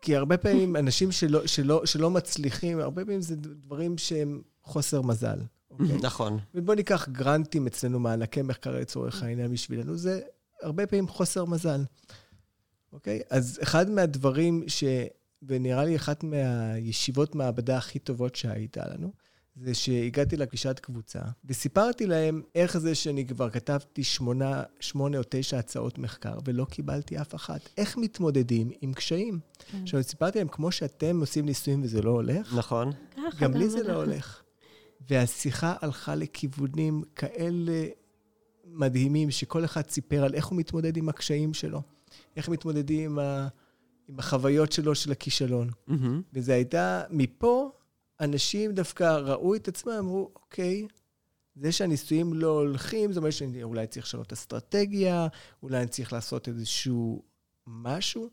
[0.01, 5.39] כי הרבה פעמים אנשים שלא, שלא, שלא מצליחים, הרבה פעמים זה דברים שהם חוסר מזל.
[5.71, 5.97] אוקיי?
[6.01, 6.39] נכון.
[6.55, 10.21] ובואו ניקח גרנטים אצלנו, מענקי מחקר לצורך העניין בשבילנו, זה
[10.61, 11.81] הרבה פעמים חוסר מזל.
[12.93, 13.21] אוקיי?
[13.29, 14.83] אז אחד מהדברים ש...
[15.43, 19.11] ונראה לי אחת מהישיבות מעבדה הכי טובות שהייתה לנו,
[19.55, 25.57] זה שהגעתי לפגישת קבוצה, וסיפרתי להם איך זה שאני כבר כתבתי שמונה, שמונה או תשע
[25.57, 27.69] הצעות מחקר, ולא קיבלתי אף אחת.
[27.77, 29.39] איך מתמודדים עם קשיים?
[29.59, 29.81] כן.
[29.81, 32.91] עכשיו, סיפרתי להם, כמו שאתם עושים ניסויים וזה לא הולך, נכון.
[33.39, 34.41] גם לי זה לא הולך.
[35.09, 37.85] והשיחה הלכה לכיוונים כאלה
[38.65, 41.81] מדהימים, שכל אחד סיפר על איך הוא מתמודד עם הקשיים שלו,
[42.35, 43.47] איך מתמודדים עם, ה...
[44.07, 45.69] עם החוויות שלו של הכישלון.
[45.69, 45.93] Mm-hmm.
[46.33, 47.71] וזה הייתה, מפה
[48.19, 50.87] אנשים דווקא ראו את עצמם, אמרו, אוקיי,
[51.55, 55.27] זה שהניסויים לא הולכים, זאת אומרת שאני אולי צריך לשנות אסטרטגיה,
[55.63, 57.23] אולי אני צריך לעשות איזשהו
[57.67, 58.29] משהו,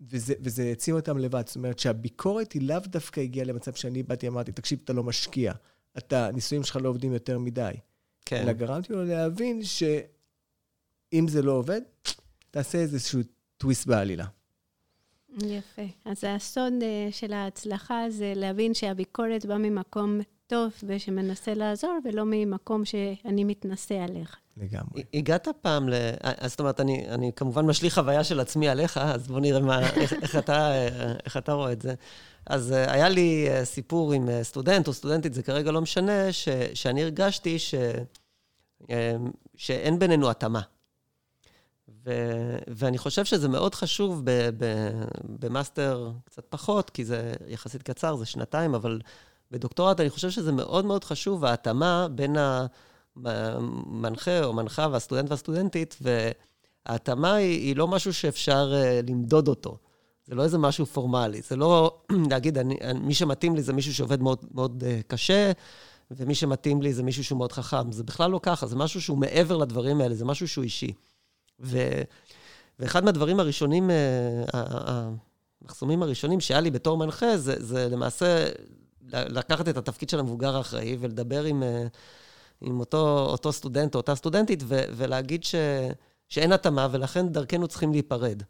[0.00, 1.42] וזה, וזה העצים אותם לבד.
[1.46, 5.52] זאת אומרת שהביקורת היא לאו דווקא הגיעה למצב שאני באתי, אמרתי, תקשיב, אתה לא משקיע.
[5.98, 7.72] אתה, הניסויים שלך לא עובדים יותר מדי.
[8.26, 8.42] כן.
[8.42, 11.80] אלא גרמתי לו להבין שאם זה לא עובד,
[12.52, 13.20] תעשה איזשהו
[13.56, 14.24] טוויסט בעלילה.
[15.36, 15.82] יפה.
[16.04, 22.84] אז הסוד אה, של ההצלחה זה להבין שהביקורת באה ממקום טוב ושמנסה לעזור, ולא ממקום
[22.84, 24.36] שאני מתנשא עליך.
[24.56, 25.02] לגמרי.
[25.14, 25.94] הגעת פעם ל...
[26.24, 29.80] אה, זאת אומרת, אני, אני כמובן משליך חוויה של עצמי עליך, אז בוא נראה מה,
[30.00, 30.72] איך, איך, אתה,
[31.24, 31.94] איך אתה רואה את זה.
[32.46, 37.02] אז uh, היה לי סיפור עם סטודנט או סטודנטית, זה כרגע לא משנה, ש, שאני
[37.02, 37.74] הרגשתי ש,
[38.82, 38.86] uh,
[39.56, 40.60] שאין בינינו התאמה.
[42.04, 42.12] ו,
[42.68, 44.90] ואני חושב שזה מאוד חשוב ב, ב,
[45.24, 49.00] במאסטר קצת פחות, כי זה יחסית קצר, זה שנתיים, אבל
[49.50, 52.36] בדוקטורט אני חושב שזה מאוד מאוד חשוב, ההתאמה בין
[53.16, 59.78] המנחה או מנחה והסטודנט והסטודנטית, וההתאמה היא, היא לא משהו שאפשר uh, למדוד אותו.
[60.26, 61.40] זה לא איזה משהו פורמלי.
[61.48, 61.98] זה לא
[62.30, 65.52] להגיד, אני, מי שמתאים לי זה מישהו שעובד מאוד, מאוד uh, קשה,
[66.10, 67.92] ומי שמתאים לי זה מישהו שהוא מאוד חכם.
[67.92, 70.92] זה בכלל לא ככה, זה משהו שהוא מעבר לדברים האלה, זה משהו שהוא אישי.
[71.62, 71.78] ו,
[72.78, 74.56] ואחד מהדברים הראשונים, uh,
[75.62, 78.46] המחסומים הראשונים שהיה לי בתור מנחה, זה, זה למעשה
[79.12, 81.66] לקחת את התפקיד של המבוגר האחראי ולדבר עם, uh,
[82.60, 85.54] עם אותו, אותו סטודנט או אותה סטודנטית, ו, ולהגיד ש,
[86.28, 88.42] שאין התאמה, ולכן דרכנו צריכים להיפרד.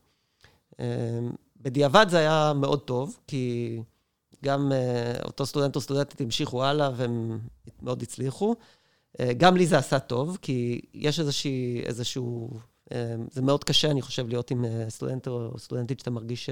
[1.60, 3.78] בדיעבד זה היה מאוד טוב, כי
[4.44, 4.72] גם
[5.24, 7.38] אותו סטודנט או סטודנטית המשיכו הלאה והם
[7.82, 8.54] מאוד הצליחו.
[9.36, 12.50] גם לי זה עשה טוב, כי יש איזושהי, איזשהו...
[12.92, 12.94] Uh,
[13.30, 16.50] זה מאוד קשה, אני חושב, להיות עם uh, סטודנט או סטודנטית שאתה מרגיש ש...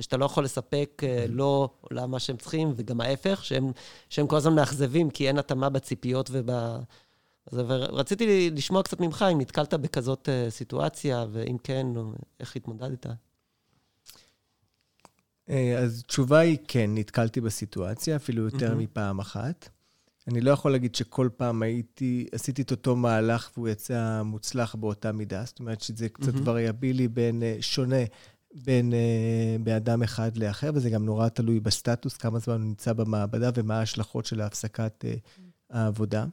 [0.00, 3.72] שאתה לא יכול לספק uh, לא למה שהם צריכים, וגם ההפך, שהם,
[4.08, 6.50] שהם כל הזמן מאכזבים, כי אין התאמה בציפיות וב...
[7.52, 11.86] ורציתי לשמוע קצת ממך, אם נתקלת בכזאת סיטואציה, ואם כן,
[12.40, 13.06] איך התמודדת.
[15.48, 18.74] אה, אז תשובה היא כן, נתקלתי בסיטואציה, אפילו יותר mm-hmm.
[18.76, 19.68] מפעם אחת.
[20.28, 25.12] אני לא יכול להגיד שכל פעם הייתי, עשיתי את אותו מהלך והוא יצא מוצלח באותה
[25.12, 25.44] מידה.
[25.44, 26.48] זאת אומרת שזה קצת mm-hmm.
[26.48, 28.04] וריאבילי בין uh, שונה
[28.54, 33.50] בין, אה, באדם אחד לאחר, וזה גם נורא תלוי בסטטוס, כמה זמן הוא נמצא במעבדה
[33.54, 35.14] ומה ההשלכות של הפסקת אה,
[35.70, 36.24] העבודה.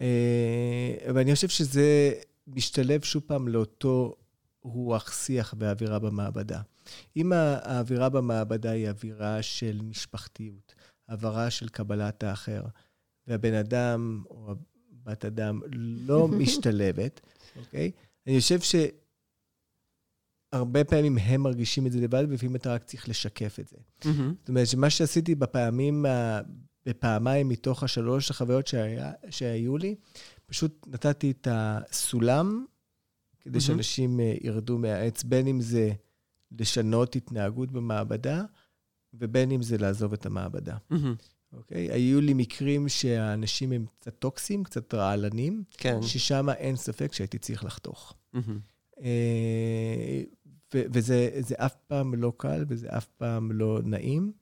[0.00, 2.12] אה, ואני חושב שזה
[2.46, 4.16] משתלב שוב פעם לאותו
[4.62, 6.60] רוח שיח ואווירה במעבדה.
[7.16, 10.74] אם האווירה במעבדה היא אווירה של משפחתיות,
[11.08, 12.62] אווירה של קבלת האחר,
[13.26, 14.54] והבן אדם או
[15.04, 15.60] בת אדם
[16.06, 17.20] לא משתלבת,
[17.56, 17.90] אוקיי?
[18.26, 18.58] אני חושב
[20.52, 23.76] שהרבה פעמים הם מרגישים את זה לבד, ולפעמים אתה רק צריך לשקף את זה.
[24.40, 26.04] זאת אומרת, שמה שעשיתי בפעמים,
[26.86, 29.94] בפעמיים מתוך השלוש החוויות שהיה, שהיו לי,
[30.46, 32.64] פשוט נתתי את הסולם
[33.40, 35.92] כדי שאנשים אה, ירדו מהעץ, בין אם זה
[36.58, 38.44] לשנות התנהגות במעבדה,
[39.14, 40.76] ובין אם זה לעזוב את המעבדה.
[41.52, 41.88] אוקיי?
[41.88, 41.92] Okay?
[41.92, 46.02] היו לי מקרים שהאנשים הם קצת טוקסיים, קצת רעלנים, כן.
[46.02, 48.14] ששם אין ספק שהייתי צריך לחתוך.
[48.34, 49.04] Mm-hmm.
[50.74, 54.32] וזה אף פעם לא קל וזה אף פעם לא נעים,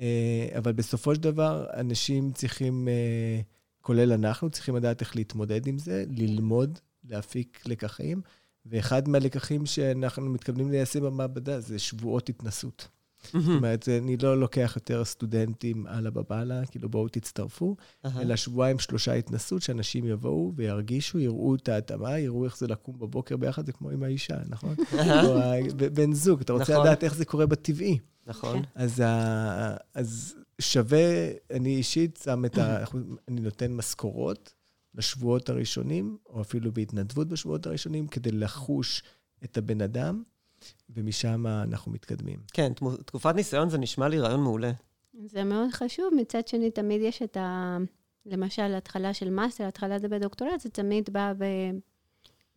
[0.00, 3.40] אה, אבל בסופו של דבר, אנשים צריכים, אה,
[3.80, 8.20] כולל אנחנו, צריכים לדעת איך להתמודד עם זה, ללמוד, להפיק לקחים,
[8.66, 12.88] ואחד מהלקחים שאנחנו מתכוונים ליישם במעבדה זה שבועות התנסות.
[13.32, 19.12] זאת אומרת, אני לא לוקח יותר סטודנטים על הבבלה, כאילו בואו תצטרפו, אלא שבועיים, שלושה
[19.12, 23.90] התנסות, שאנשים יבואו וירגישו, יראו את ההתאמה, יראו איך זה לקום בבוקר ביחד, זה כמו
[23.90, 24.74] עם האישה, נכון?
[25.24, 25.38] או
[25.92, 26.86] בן זוג, אתה רוצה נכון.
[26.86, 27.98] לדעת איך זה קורה בטבעי.
[28.26, 28.62] נכון.
[29.94, 32.84] אז שווה, אני אישית שם את ה...
[33.28, 34.54] אני נותן משכורות
[34.94, 39.02] לשבועות הראשונים, או אפילו בהתנדבות בשבועות הראשונים, כדי לחוש
[39.44, 40.22] את הבן אדם.
[40.90, 42.38] ומשם אנחנו מתקדמים.
[42.52, 42.72] כן,
[43.04, 44.72] תקופת ניסיון זה נשמע לי רעיון מעולה.
[45.24, 46.14] זה מאוד חשוב.
[46.16, 47.76] מצד שני, תמיד יש את ה...
[48.26, 51.44] למשל, התחלה של מאסטר, התחלה זה בדוקטורט, זה תמיד בא ב...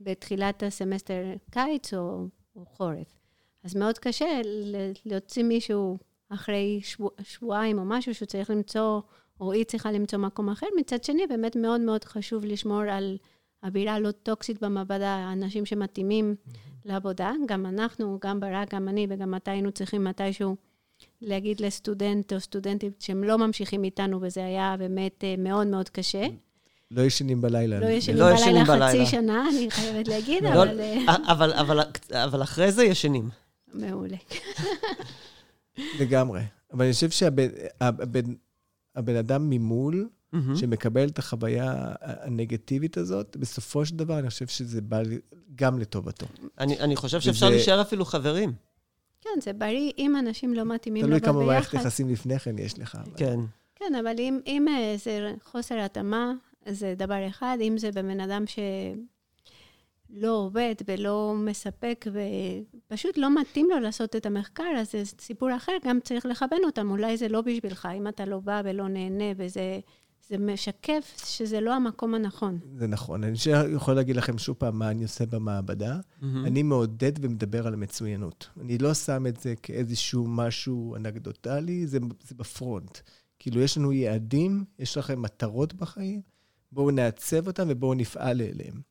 [0.02, 3.20] בתחילת הסמסטר קיץ או, או חורף.
[3.64, 4.42] אז מאוד קשה
[5.06, 5.98] להוציא מישהו
[6.30, 9.02] אחרי שבוע, שבועיים או משהו שהוא צריך למצוא,
[9.40, 10.68] או היא צריכה למצוא מקום אחר.
[10.80, 13.18] מצד שני, באמת מאוד מאוד חשוב לשמור על
[13.64, 16.69] אווירה לא טוקסית במעבדה, אנשים שמתאימים mm-hmm.
[16.86, 17.32] לעבודה.
[17.46, 20.56] גם אנחנו, גם ברק, גם אני וגם אתה היינו צריכים מתישהו
[21.22, 26.28] להגיד לסטודנט או סטודנטית שהם לא ממשיכים איתנו, וזה היה באמת אה, מאוד מאוד קשה.
[26.92, 27.80] לא ישנים בלילה.
[27.80, 30.80] לא ישנים לא בלילה חצי שנה, אני חייבת להגיד, לא, אבל...
[30.80, 31.80] אה, אבל, אבל,
[32.14, 33.30] אבל אחרי זה ישנים.
[33.74, 34.18] מעולה.
[36.00, 36.42] לגמרי.
[36.74, 40.56] אבל אני חושב שהבן אדם ממול, mm-hmm.
[40.56, 45.02] שמקבל את החוויה הנגטיבית הזאת, בסופו של דבר אני חושב שזה בא
[45.56, 46.26] גם לטובתו.
[46.60, 47.56] אני, אני חושב שאפשר וזה...
[47.56, 48.54] להישאר אפילו חברים.
[49.22, 51.26] כן, זה בריא אם אנשים לא מתאימים לבוא ביחד.
[51.26, 52.96] תלוי כמה מערכת יחסים לפני כן יש לך.
[52.96, 53.12] אבל...
[53.18, 53.40] כן.
[53.76, 56.34] כן, אבל אם, אם אה, זה חוסר התאמה,
[56.70, 57.58] זה דבר אחד.
[57.62, 64.74] אם זה בבן אדם שלא עובד ולא מספק ופשוט לא מתאים לו לעשות את המחקר,
[64.78, 66.92] אז זה סיפור אחר, גם צריך לכוון אותם.
[66.92, 69.80] אולי זה לא בשבילך, אם אתה לא בא ולא נהנה וזה...
[70.30, 72.60] זה משקף שזה לא המקום הנכון.
[72.76, 73.24] זה נכון.
[73.24, 73.34] אני
[73.76, 76.00] יכול להגיד לכם שוב פעם מה אני עושה במעבדה.
[76.00, 76.26] Mm-hmm.
[76.46, 78.50] אני מעודד ומדבר על מצוינות.
[78.62, 82.98] אני לא שם את זה כאיזשהו משהו אנקדוטלי, זה, זה בפרונט.
[83.40, 86.22] כאילו, יש לנו יעדים, יש לכם מטרות בחיים,
[86.72, 88.82] בואו נעצב אותם ובואו נפעל אליהם.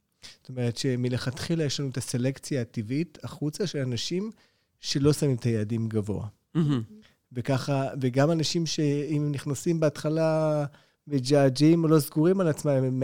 [0.41, 4.31] זאת אומרת שמלכתחילה יש לנו את הסלקציה הטבעית החוצה של אנשים
[4.81, 6.27] שלא שמים את היעדים גבוה.
[6.57, 6.61] Mm-hmm.
[7.33, 10.65] וככה, וגם אנשים שאם הם נכנסים בהתחלה...
[11.11, 13.03] מג'עג'עים או לא סגורים על עצמם, הם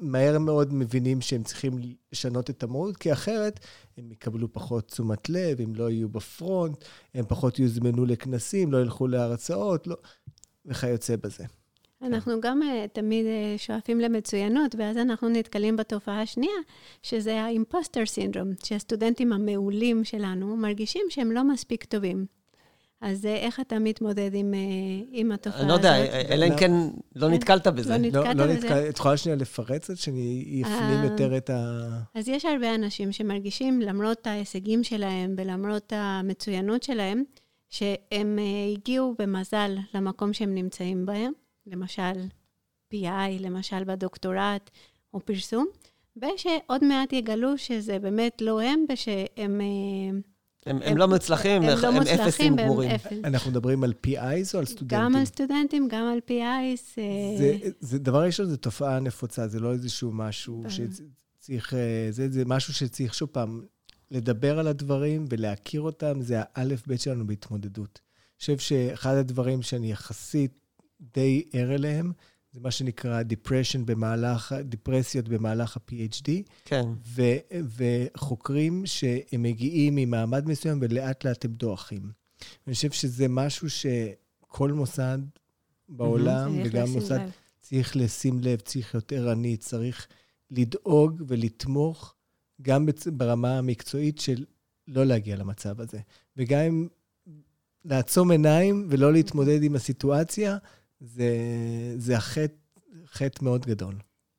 [0.00, 1.78] מהר מאוד מבינים שהם צריכים
[2.12, 3.60] לשנות את המהות, כי אחרת
[3.98, 9.06] הם יקבלו פחות תשומת לב, הם לא יהיו בפרונט, הם פחות יוזמנו לכנסים, לא ילכו
[9.06, 9.96] להרצאות, לא,
[10.66, 11.44] וכיוצא בזה.
[12.02, 16.56] אנחנו גם uh, תמיד uh, שואפים למצוינות, ואז אנחנו נתקלים בתופעה השנייה,
[17.02, 22.26] שזה האימפוסטר סינדרום, שהסטודנטים המעולים שלנו מרגישים שהם לא מספיק טובים.
[23.04, 24.58] אז אה, איך אתה מתמודד עם, אה,
[25.10, 25.60] עם התופעה הזאת?
[25.60, 25.96] אני לא יודע,
[26.28, 26.70] אלא אם כן
[27.14, 27.32] לא כן.
[27.32, 27.90] נתקלת בזה.
[27.90, 28.88] לא נתקלת לא, לא בזה.
[28.88, 31.88] את יכולה שנייה לפרץ את שאני אפנים אה, יותר את ה...
[32.14, 37.22] אז יש הרבה אנשים שמרגישים, למרות ההישגים שלהם ולמרות המצוינות שלהם,
[37.70, 38.38] שהם
[38.72, 41.32] הגיעו במזל למקום שהם נמצאים בהם,
[41.66, 42.12] למשל
[42.94, 44.70] PI, למשל בדוקטורט
[45.14, 45.66] או פרסום,
[46.16, 49.60] ושעוד מעט יגלו שזה באמת לא הם, ושהם...
[50.66, 52.90] הם, הם, הם לא מוצלחים, הם, הם, לא הם אפסים גמורים.
[53.24, 54.98] אנחנו מדברים על PIs או על סטודנטים?
[54.98, 56.98] גם על סטודנטים, גם על PIs.
[56.98, 62.30] אה, זה, זה דבר ראשון, זו תופעה נפוצה, זה לא איזשהו משהו שצריך, אה, זה,
[62.30, 63.62] זה משהו שצריך, שוב פעם,
[64.10, 68.00] לדבר על הדברים ולהכיר אותם, זה האלף-בית שלנו בהתמודדות.
[68.04, 70.52] אני חושב שאחד הדברים שאני יחסית
[71.14, 72.12] די ער אליהם,
[72.54, 76.30] זה מה שנקרא depression במהלך, דיפרסיות במהלך ה-PhD.
[76.64, 76.84] כן.
[77.06, 77.22] ו,
[77.76, 82.10] וחוקרים שהם מגיעים ממעמד מסוים ולאט לאט הם דועכים.
[82.66, 85.18] אני חושב שזה משהו שכל מוסד
[85.88, 87.30] בעולם, וגם מוסד, לב.
[87.60, 90.06] צריך לשים לב, צריך להיות ערני, צריך
[90.50, 92.14] לדאוג ולתמוך
[92.62, 94.44] גם ברמה המקצועית של
[94.88, 95.98] לא להגיע למצב הזה.
[96.36, 96.88] וגם אם
[97.84, 100.56] לעצום עיניים ולא להתמודד עם הסיטואציה,
[101.04, 101.28] זה,
[101.96, 102.54] זה החטא,
[103.06, 103.94] חטא מאוד גדול.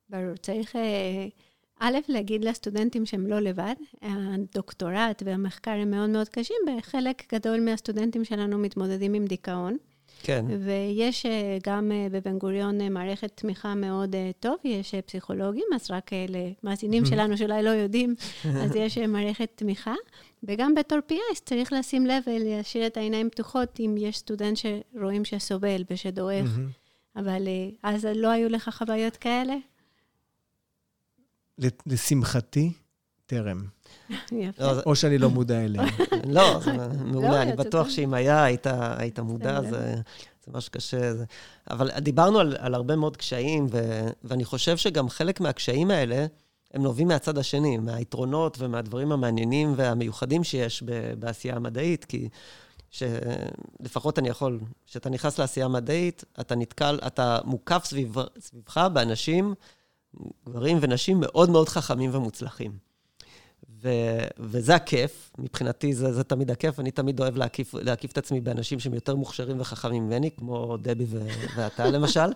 [0.10, 1.28] ברור, צריך אה,
[1.80, 3.76] א', להגיד לסטודנטים שהם לא לבד.
[4.02, 9.78] הדוקטורט והמחקר הם מאוד מאוד קשים, וחלק גדול מהסטודנטים שלנו מתמודדים עם דיכאון.
[10.24, 10.46] כן.
[10.60, 16.12] ויש אה, גם אה, בבן גוריון מערכת תמיכה מאוד טוב, יש פסיכולוגים, אז רק
[16.64, 19.94] למאזינים שלנו שאולי לא יודעים, אז יש מערכת תמיכה.
[20.44, 25.84] וגם בתור PIS צריך לשים לב ולהשאיר את העיניים פתוחות אם יש סטודנט שרואים שסובל
[25.90, 26.50] ושדועך.
[27.16, 27.48] אבל
[27.84, 29.56] אז לא היו לך חוויות כאלה?
[31.86, 32.74] לשמחתי,
[33.26, 33.66] טרם.
[34.60, 35.88] לא, או שאני לא מודע אליהם.
[36.36, 36.72] לא, זה
[37.06, 38.44] מעולה, לא, אני בטוח שאם היה,
[38.98, 39.96] היית מודע, זה
[40.48, 41.14] ממש קשה.
[41.70, 43.68] אבל דיברנו על הרבה מאוד קשיים,
[44.24, 46.26] ואני חושב שגם חלק מהקשיים האלה,
[46.76, 50.84] הם נובעים מהצד השני, מהיתרונות ומהדברים המעניינים והמיוחדים שיש
[51.20, 52.30] בעשייה המדעית, כי
[52.90, 59.54] שלפחות אני יכול, כשאתה נכנס לעשייה המדעית, אתה נתקל, אתה מוקף סביב, סביבך באנשים,
[60.46, 62.85] גברים ונשים מאוד מאוד חכמים ומוצלחים.
[64.40, 68.80] וזה הכיף, מבחינתי זה, זה תמיד הכיף, אני תמיד אוהב להקיף, להקיף את עצמי באנשים
[68.80, 72.30] שהם יותר מוכשרים וחכמים ממני, כמו דבי ו, ואתה למשל,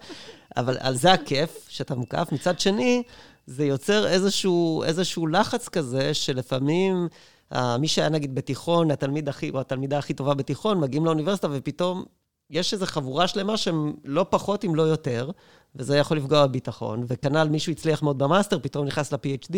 [0.57, 2.29] אבל על זה הכיף, שאתה מוקף.
[2.31, 3.03] מצד שני,
[3.45, 7.07] זה יוצר איזשהו, איזשהו לחץ כזה, שלפעמים
[7.53, 12.05] uh, מי שהיה נגיד בתיכון, התלמיד הכי, או התלמידה הכי טובה בתיכון, מגיעים לאוניברסיטה ופתאום
[12.49, 15.31] יש איזו חבורה שלמה שהם לא פחות אם לא יותר,
[15.75, 19.55] וזה יכול לפגוע בביטחון, וכנ"ל מישהו הצליח מאוד במאסטר, פתאום נכנס ל-PhD,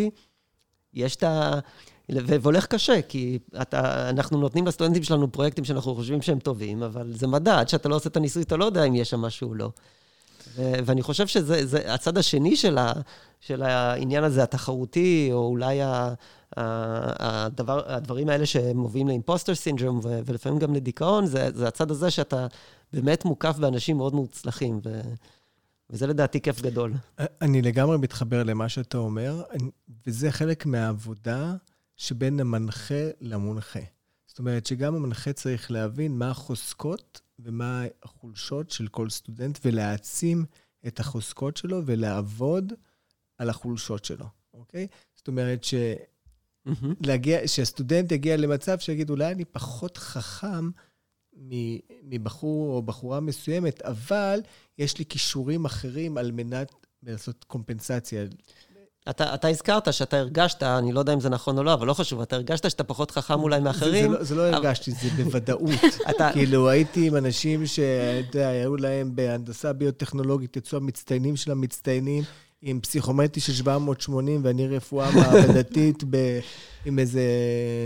[0.93, 1.51] יש את ה...
[2.09, 7.27] והולך קשה, כי אתה, אנחנו נותנים לסטודנטים שלנו פרויקטים שאנחנו חושבים שהם טובים, אבל זה
[7.27, 9.55] מדע, עד שאתה לא עושה את הניסוי, אתה לא יודע אם יש שם משהו או
[9.55, 9.69] לא.
[10.55, 12.93] ו- ואני חושב שזה זה, הצד השני של, ה,
[13.39, 16.13] של העניין הזה, התחרותי, או אולי ה,
[16.57, 22.11] ה, הדבר, הדברים האלה שמובילים לאימפוסטר סינדרום, ו- ולפעמים גם לדיכאון, זה, זה הצד הזה
[22.11, 22.47] שאתה
[22.93, 24.79] באמת מוקף באנשים מאוד מוצלחים.
[24.85, 25.01] ו-
[25.91, 26.93] וזה לדעתי כיף גדול.
[27.41, 29.43] אני לגמרי מתחבר למה שאתה אומר,
[30.07, 31.55] וזה חלק מהעבודה
[31.95, 33.79] שבין המנחה למונחה.
[34.27, 40.45] זאת אומרת שגם המנחה צריך להבין מה החוזקות ומה החולשות של כל סטודנט, ולהעצים
[40.87, 42.73] את החוזקות שלו ולעבוד
[43.37, 44.87] על החולשות שלו, אוקיי?
[45.15, 45.73] זאת אומרת ש...
[47.01, 50.69] להגיע, שהסטודנט יגיע למצב שיגיד, אולי אני פחות חכם
[52.03, 54.39] מבחור או בחורה מסוימת, אבל
[54.77, 56.71] יש לי כישורים אחרים על מנת
[57.03, 58.25] לעשות קומפנסציה.
[59.09, 61.93] אתה, אתה הזכרת שאתה הרגשת, אני לא יודע אם זה נכון או לא, אבל לא
[61.93, 64.11] חשוב, אתה הרגשת שאתה פחות חכם אולי מאחרים.
[64.11, 65.69] זה, זה, לא, זה לא הרגשתי, זה בוודאות.
[66.09, 66.29] אתה...
[66.33, 72.23] כאילו, הייתי עם אנשים שאתה יודע, היו להם בהנדסה ביוטכנולוגית, יצאו המצטיינים של המצטיינים,
[72.62, 76.39] עם פסיכומטרי של 780 ואני רפואה מעבדתית ב...
[76.86, 77.22] עם איזה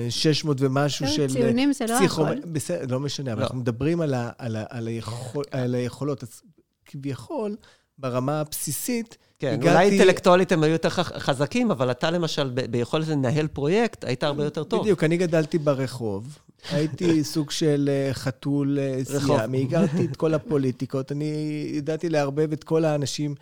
[0.09, 1.28] 600 ומשהו של...
[1.28, 2.39] ציונים זה לא הכל.
[2.51, 3.45] בסדר, לא משנה, אבל לא.
[3.45, 6.23] אנחנו מדברים על, היכולות.
[6.23, 6.41] אז
[6.86, 7.55] כביכול,
[7.97, 9.69] ברמה הבסיסית, כן, הגעתי...
[9.69, 14.43] אולי אינטלקטואלית הם היו יותר חזקים, אבל אתה למשל, ב- ביכולת לנהל פרויקט, היית הרבה
[14.43, 14.82] יותר טוב.
[14.82, 16.38] בדיוק, אני גדלתי ברחוב.
[16.71, 21.34] הייתי סוג של אה, חתול אה, סיאמי, הכרתי את כל הפוליטיקות, אני
[21.73, 23.36] ידעתי לערבב את כל האנשים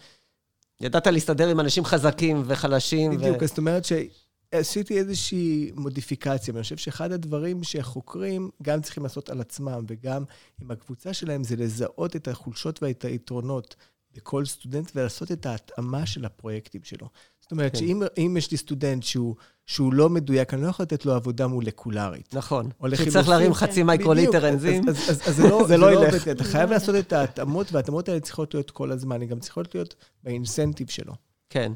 [0.81, 3.17] ידעת להסתדר עם אנשים חזקים וחלשים.
[3.17, 3.47] בדיוק, ו...
[3.47, 9.85] זאת אומרת שעשיתי איזושהי מודיפיקציה, ואני חושב שאחד הדברים שחוקרים גם צריכים לעשות על עצמם,
[9.87, 10.23] וגם
[10.61, 13.75] עם הקבוצה שלהם, זה לזהות את החולשות ואת היתרונות
[14.13, 17.09] בכל סטודנט ולעשות את ההתאמה של הפרויקטים שלו.
[17.53, 17.79] אומרת, כן.
[17.79, 19.35] שאם יש לי סטודנט שהוא,
[19.65, 22.35] שהוא לא מדויק, אני לא יכול לתת לו עבודה מולקולרית.
[22.35, 22.69] נכון.
[22.95, 24.89] שצריך להרים חצי מייקרוליטר אנזים.
[24.89, 26.27] אז, אז, אז, אז זה לא, זה לא ילך.
[26.27, 29.95] אתה חייב לעשות את ההתאמות, וההתאמות האלה צריכות להיות כל הזמן, הן גם צריכות להיות
[30.23, 31.13] באינסנטיב שלו.
[31.49, 31.71] כן.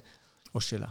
[0.55, 0.88] או שלה.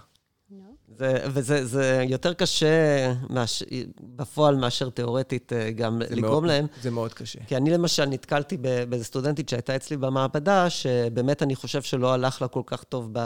[0.99, 3.63] זה, וזה זה יותר קשה מש,
[4.01, 6.67] בפועל מאשר תיאורטית אה, גם לגרום מאוד, להם.
[6.83, 7.39] זה מאוד קשה.
[7.47, 8.57] כי אני למשל נתקלתי
[8.89, 13.19] באיזו סטודנטית שהייתה אצלי במעבדה, שבאמת אני חושב שלא הלך לה כל כך טוב ב...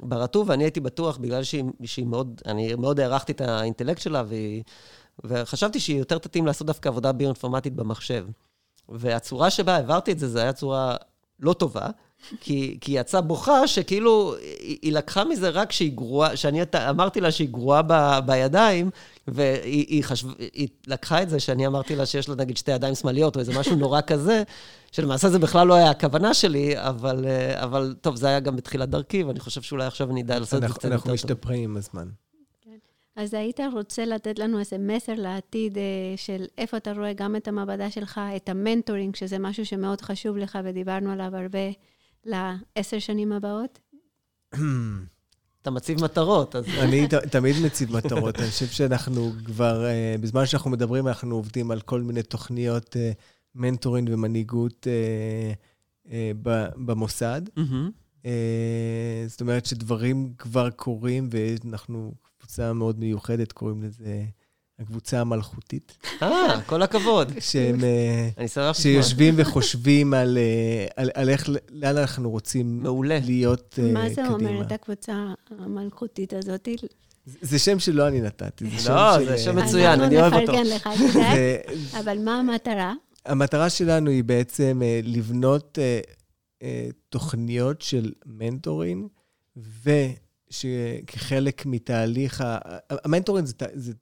[0.00, 4.62] ברטוב, ואני הייתי בטוח, בגלל שהיא, שהיא מאוד, אני מאוד הערכתי את האינטלקט שלה, והיא,
[5.24, 8.26] וחשבתי שהיא יותר תתאים לעשות דווקא עבודה ביואינפורמטית במחשב.
[8.88, 10.96] והצורה שבה העברתי את זה, זו הייתה צורה
[11.40, 11.86] לא טובה,
[12.40, 17.30] כי, כי יצאה בוכה, שכאילו, היא, היא לקחה מזה רק שהיא גרועה, שאני אמרתי לה
[17.30, 18.90] שהיא גרועה ב, בידיים,
[19.28, 22.94] והיא היא חשב, היא לקחה את זה שאני אמרתי לה שיש לה נגיד שתי ידיים
[22.94, 24.42] שמאליות, או איזה משהו נורא כזה,
[24.96, 27.24] שלמעשה זה בכלל לא היה הכוונה שלי, אבל,
[27.54, 30.68] אבל טוב, זה היה גם בתחילת דרכי, ואני חושב שאולי עכשיו אני אדע לעשות את
[30.68, 30.92] זה קצת יותר טוב.
[30.92, 32.08] אנחנו משתפרים עם הזמן.
[33.16, 35.82] אז היית רוצה לתת לנו איזה מסר לעתיד אה,
[36.16, 40.58] של איפה אתה רואה גם את המעבדה שלך, את המנטורינג, שזה משהו שמאוד חשוב לך
[40.64, 41.58] ודיברנו עליו הרבה
[42.24, 43.78] לעשר שנים הבאות?
[45.62, 46.64] אתה מציב מטרות, אז...
[46.78, 48.38] אני תמיד מציב מטרות.
[48.38, 53.12] אני חושב שאנחנו כבר, אה, בזמן שאנחנו מדברים, אנחנו עובדים על כל מיני תוכניות אה,
[53.56, 54.86] מנטורינג ומנהיגות
[56.76, 57.42] במוסד.
[59.26, 64.24] זאת אומרת שדברים כבר קורים, ואנחנו קבוצה מאוד מיוחדת, קוראים לזה
[64.78, 65.98] הקבוצה המלכותית.
[66.22, 67.32] אה, כל הכבוד.
[67.40, 67.84] שהם...
[67.84, 68.74] אה, אני שמח לשמוע.
[68.74, 73.18] שיושבים וחושבים על, אה, על, על איך, לאן אנחנו רוצים מעולה.
[73.24, 74.02] להיות קדימה.
[74.02, 75.14] מה זה אומר, את הקבוצה
[75.58, 76.68] המלכותית הזאת?
[77.26, 78.64] זה שם שלא אני נתתי.
[78.78, 80.52] זה לא, זה שם מצוין, אני אוהב אותו.
[80.52, 80.88] אני נפרגן לך,
[82.00, 82.94] אבל מה המטרה?
[83.26, 85.78] המטרה שלנו היא בעצם לבנות
[87.08, 89.06] תוכניות של mentoring,
[89.56, 89.90] ו...
[90.50, 92.44] שכחלק מתהליך,
[92.90, 93.92] ה mentoring זה, זה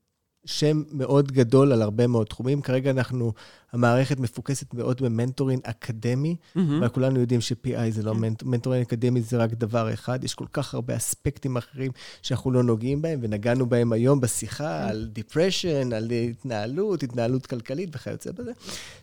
[0.45, 2.63] שם מאוד גדול על הרבה מאוד תחומים.
[2.63, 3.33] כרגע אנחנו,
[3.73, 6.61] המערכת מפוקסת מאוד ב mentoring אקדמי, mm-hmm.
[6.83, 8.21] וכולנו יודעים ש-PI זה לא כן.
[8.21, 10.25] מנט, mentoring אקדמי, זה רק דבר אחד.
[10.25, 11.91] יש כל כך הרבה אספקטים אחרים
[12.23, 14.89] שאנחנו לא נוגעים בהם, ונגענו בהם היום בשיחה כן.
[14.91, 18.53] על depression, על התנהלות, התנהלות כלכלית וכיוצא בזה.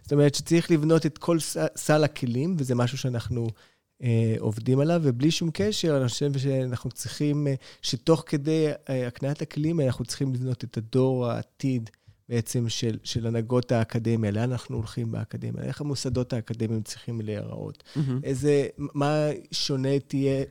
[0.02, 1.38] זאת אומרת שצריך לבנות את כל
[1.76, 3.48] סל הכלים, וזה משהו שאנחנו...
[4.04, 9.42] אה, עובדים עליו, ובלי שום קשר, אני חושב שאנחנו צריכים, אה, שתוך כדי אה, הקניית
[9.42, 11.90] הכלים אנחנו צריכים לבנות את הדור העתיד
[12.30, 18.00] בעצם של, של הנהגות האקדמיה, לאן אנחנו הולכים באקדמיה, איך המוסדות האקדמיים צריכים להיראות, mm-hmm.
[18.24, 20.44] איזה, מה שונה תהיה,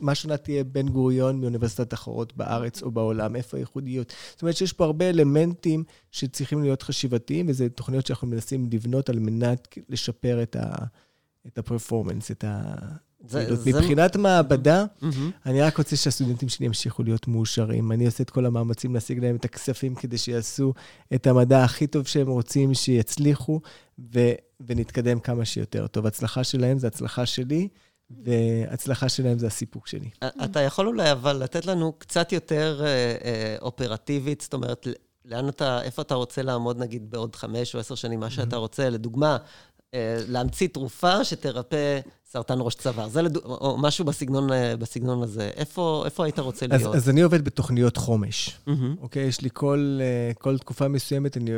[0.00, 4.12] מה שונה תהיה בן גוריון מאוניברסיטת אחרות בארץ או בעולם, איפה הייחודיות.
[4.30, 9.18] זאת אומרת שיש פה הרבה אלמנטים שצריכים להיות חשיבתיים, וזה תוכניות שאנחנו מנסים לבנות על
[9.18, 10.74] מנת לשפר את ה...
[11.46, 12.74] את הפרפורמנס, את ה...
[13.26, 13.70] זה, זה...
[13.70, 15.06] מבחינת מעבדה, mm-hmm.
[15.46, 17.92] אני רק רוצה שהסטודנטים שלי ימשיכו להיות מאושרים.
[17.92, 20.72] אני עושה את כל המאמצים להשיג להם את הכספים כדי שיעשו
[21.14, 23.60] את המדע הכי טוב שהם רוצים, שיצליחו,
[24.14, 24.20] ו...
[24.66, 26.06] ונתקדם כמה שיותר טוב.
[26.06, 27.68] הצלחה שלהם זה הצלחה שלי,
[28.10, 30.10] והצלחה שלהם זה הסיפוק שלי.
[30.44, 32.86] אתה יכול אולי אבל לתת לנו קצת יותר אה,
[33.24, 34.86] אה, אופרטיבית, זאת אומרת,
[35.24, 38.90] לאן אתה, איפה אתה רוצה לעמוד, נגיד, בעוד חמש או עשר שנים, מה שאתה רוצה.
[38.90, 39.36] לדוגמה,
[40.28, 42.00] להמציא תרופה שתרפא
[42.34, 43.08] סרטן ראש צוואר.
[43.08, 43.36] זה לד...
[43.36, 45.50] או משהו בסגנון, אה, בסגנון הזה.
[45.56, 46.94] איפה, איפה היית רוצה להיות?
[46.94, 48.70] אז, אז אני עובד בתוכניות חומש, mm-hmm.
[49.00, 49.22] אוקיי?
[49.22, 51.50] יש לי כל, אה, כל תקופה מסוימת, אני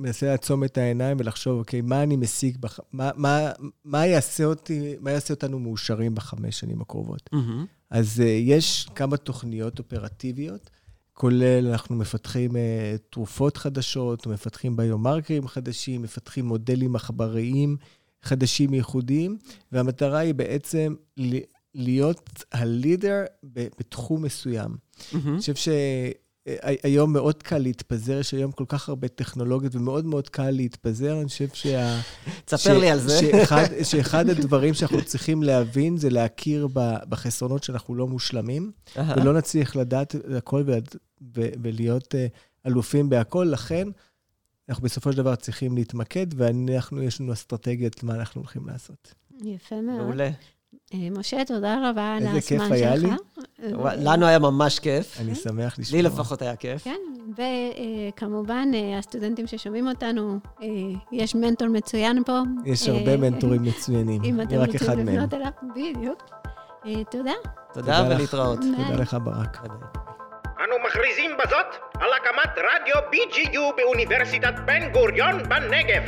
[0.00, 2.80] מנסה לעצום את העיניים ולחשוב, אוקיי, מה אני משיג, בח...
[2.92, 3.50] מה, מה,
[3.84, 7.30] מה, יעשה אותי, מה יעשה אותנו מאושרים בחמש שנים הקרובות?
[7.34, 7.66] Mm-hmm.
[7.90, 10.70] אז יש כמה תוכניות אופרטיביות.
[11.14, 12.58] כולל אנחנו מפתחים uh,
[13.10, 17.76] תרופות חדשות, מפתחים ביומרקרים חדשים, מפתחים מודלים עכבריים
[18.22, 19.38] חדשים ייחודיים,
[19.72, 20.94] והמטרה היא בעצם
[21.74, 24.70] להיות הלידר בתחום מסוים.
[24.70, 25.16] Mm-hmm.
[25.26, 25.68] אני חושב ש...
[26.82, 31.20] היום מאוד קל להתפזר, יש היום כל כך הרבה טכנולוגיות, ומאוד מאוד קל להתפזר.
[31.20, 32.00] אני חושב שה...
[32.44, 32.80] תספר ש...
[32.80, 33.18] לי על זה.
[33.18, 36.68] שאחד, שאחד הדברים שאנחנו צריכים להבין זה להכיר
[37.08, 40.72] בחסרונות שאנחנו לא מושלמים, ולא נצליח לדעת הכל ו...
[41.36, 41.48] ו...
[41.62, 42.16] ולהיות uh,
[42.66, 43.48] אלופים בהכל.
[43.52, 43.88] לכן,
[44.68, 49.14] אנחנו בסופו של דבר צריכים להתמקד, ואנחנו, יש לנו אסטרטגיות מה אנחנו הולכים לעשות.
[49.42, 49.98] יפה מאוד.
[49.98, 50.30] מעולה.
[50.94, 52.52] אה, משה, תודה רבה על הזמן שלך.
[52.52, 53.08] איזה כיף היה לי.
[53.98, 55.20] לנו היה ממש כיף.
[55.20, 56.02] אני שמח לשמוע.
[56.02, 56.84] לי לפחות היה כיף.
[56.84, 57.00] כן,
[57.36, 60.68] וכמובן, אה, הסטודנטים ששומעים אותנו, אה,
[61.12, 62.40] יש מנטור מצוין פה.
[62.64, 64.24] יש הרבה מנטורים מצוינים.
[64.24, 66.22] אם אתם רוצים לפנות אליו, בדיוק.
[67.10, 67.32] תודה.
[67.72, 68.58] תודה ולהתראות.
[68.58, 69.66] תודה לך, ברק.
[70.64, 76.02] אנו מכריזים בזאת על הקמת רדיו BGU באוניברסיטת בן גוריון בנגב.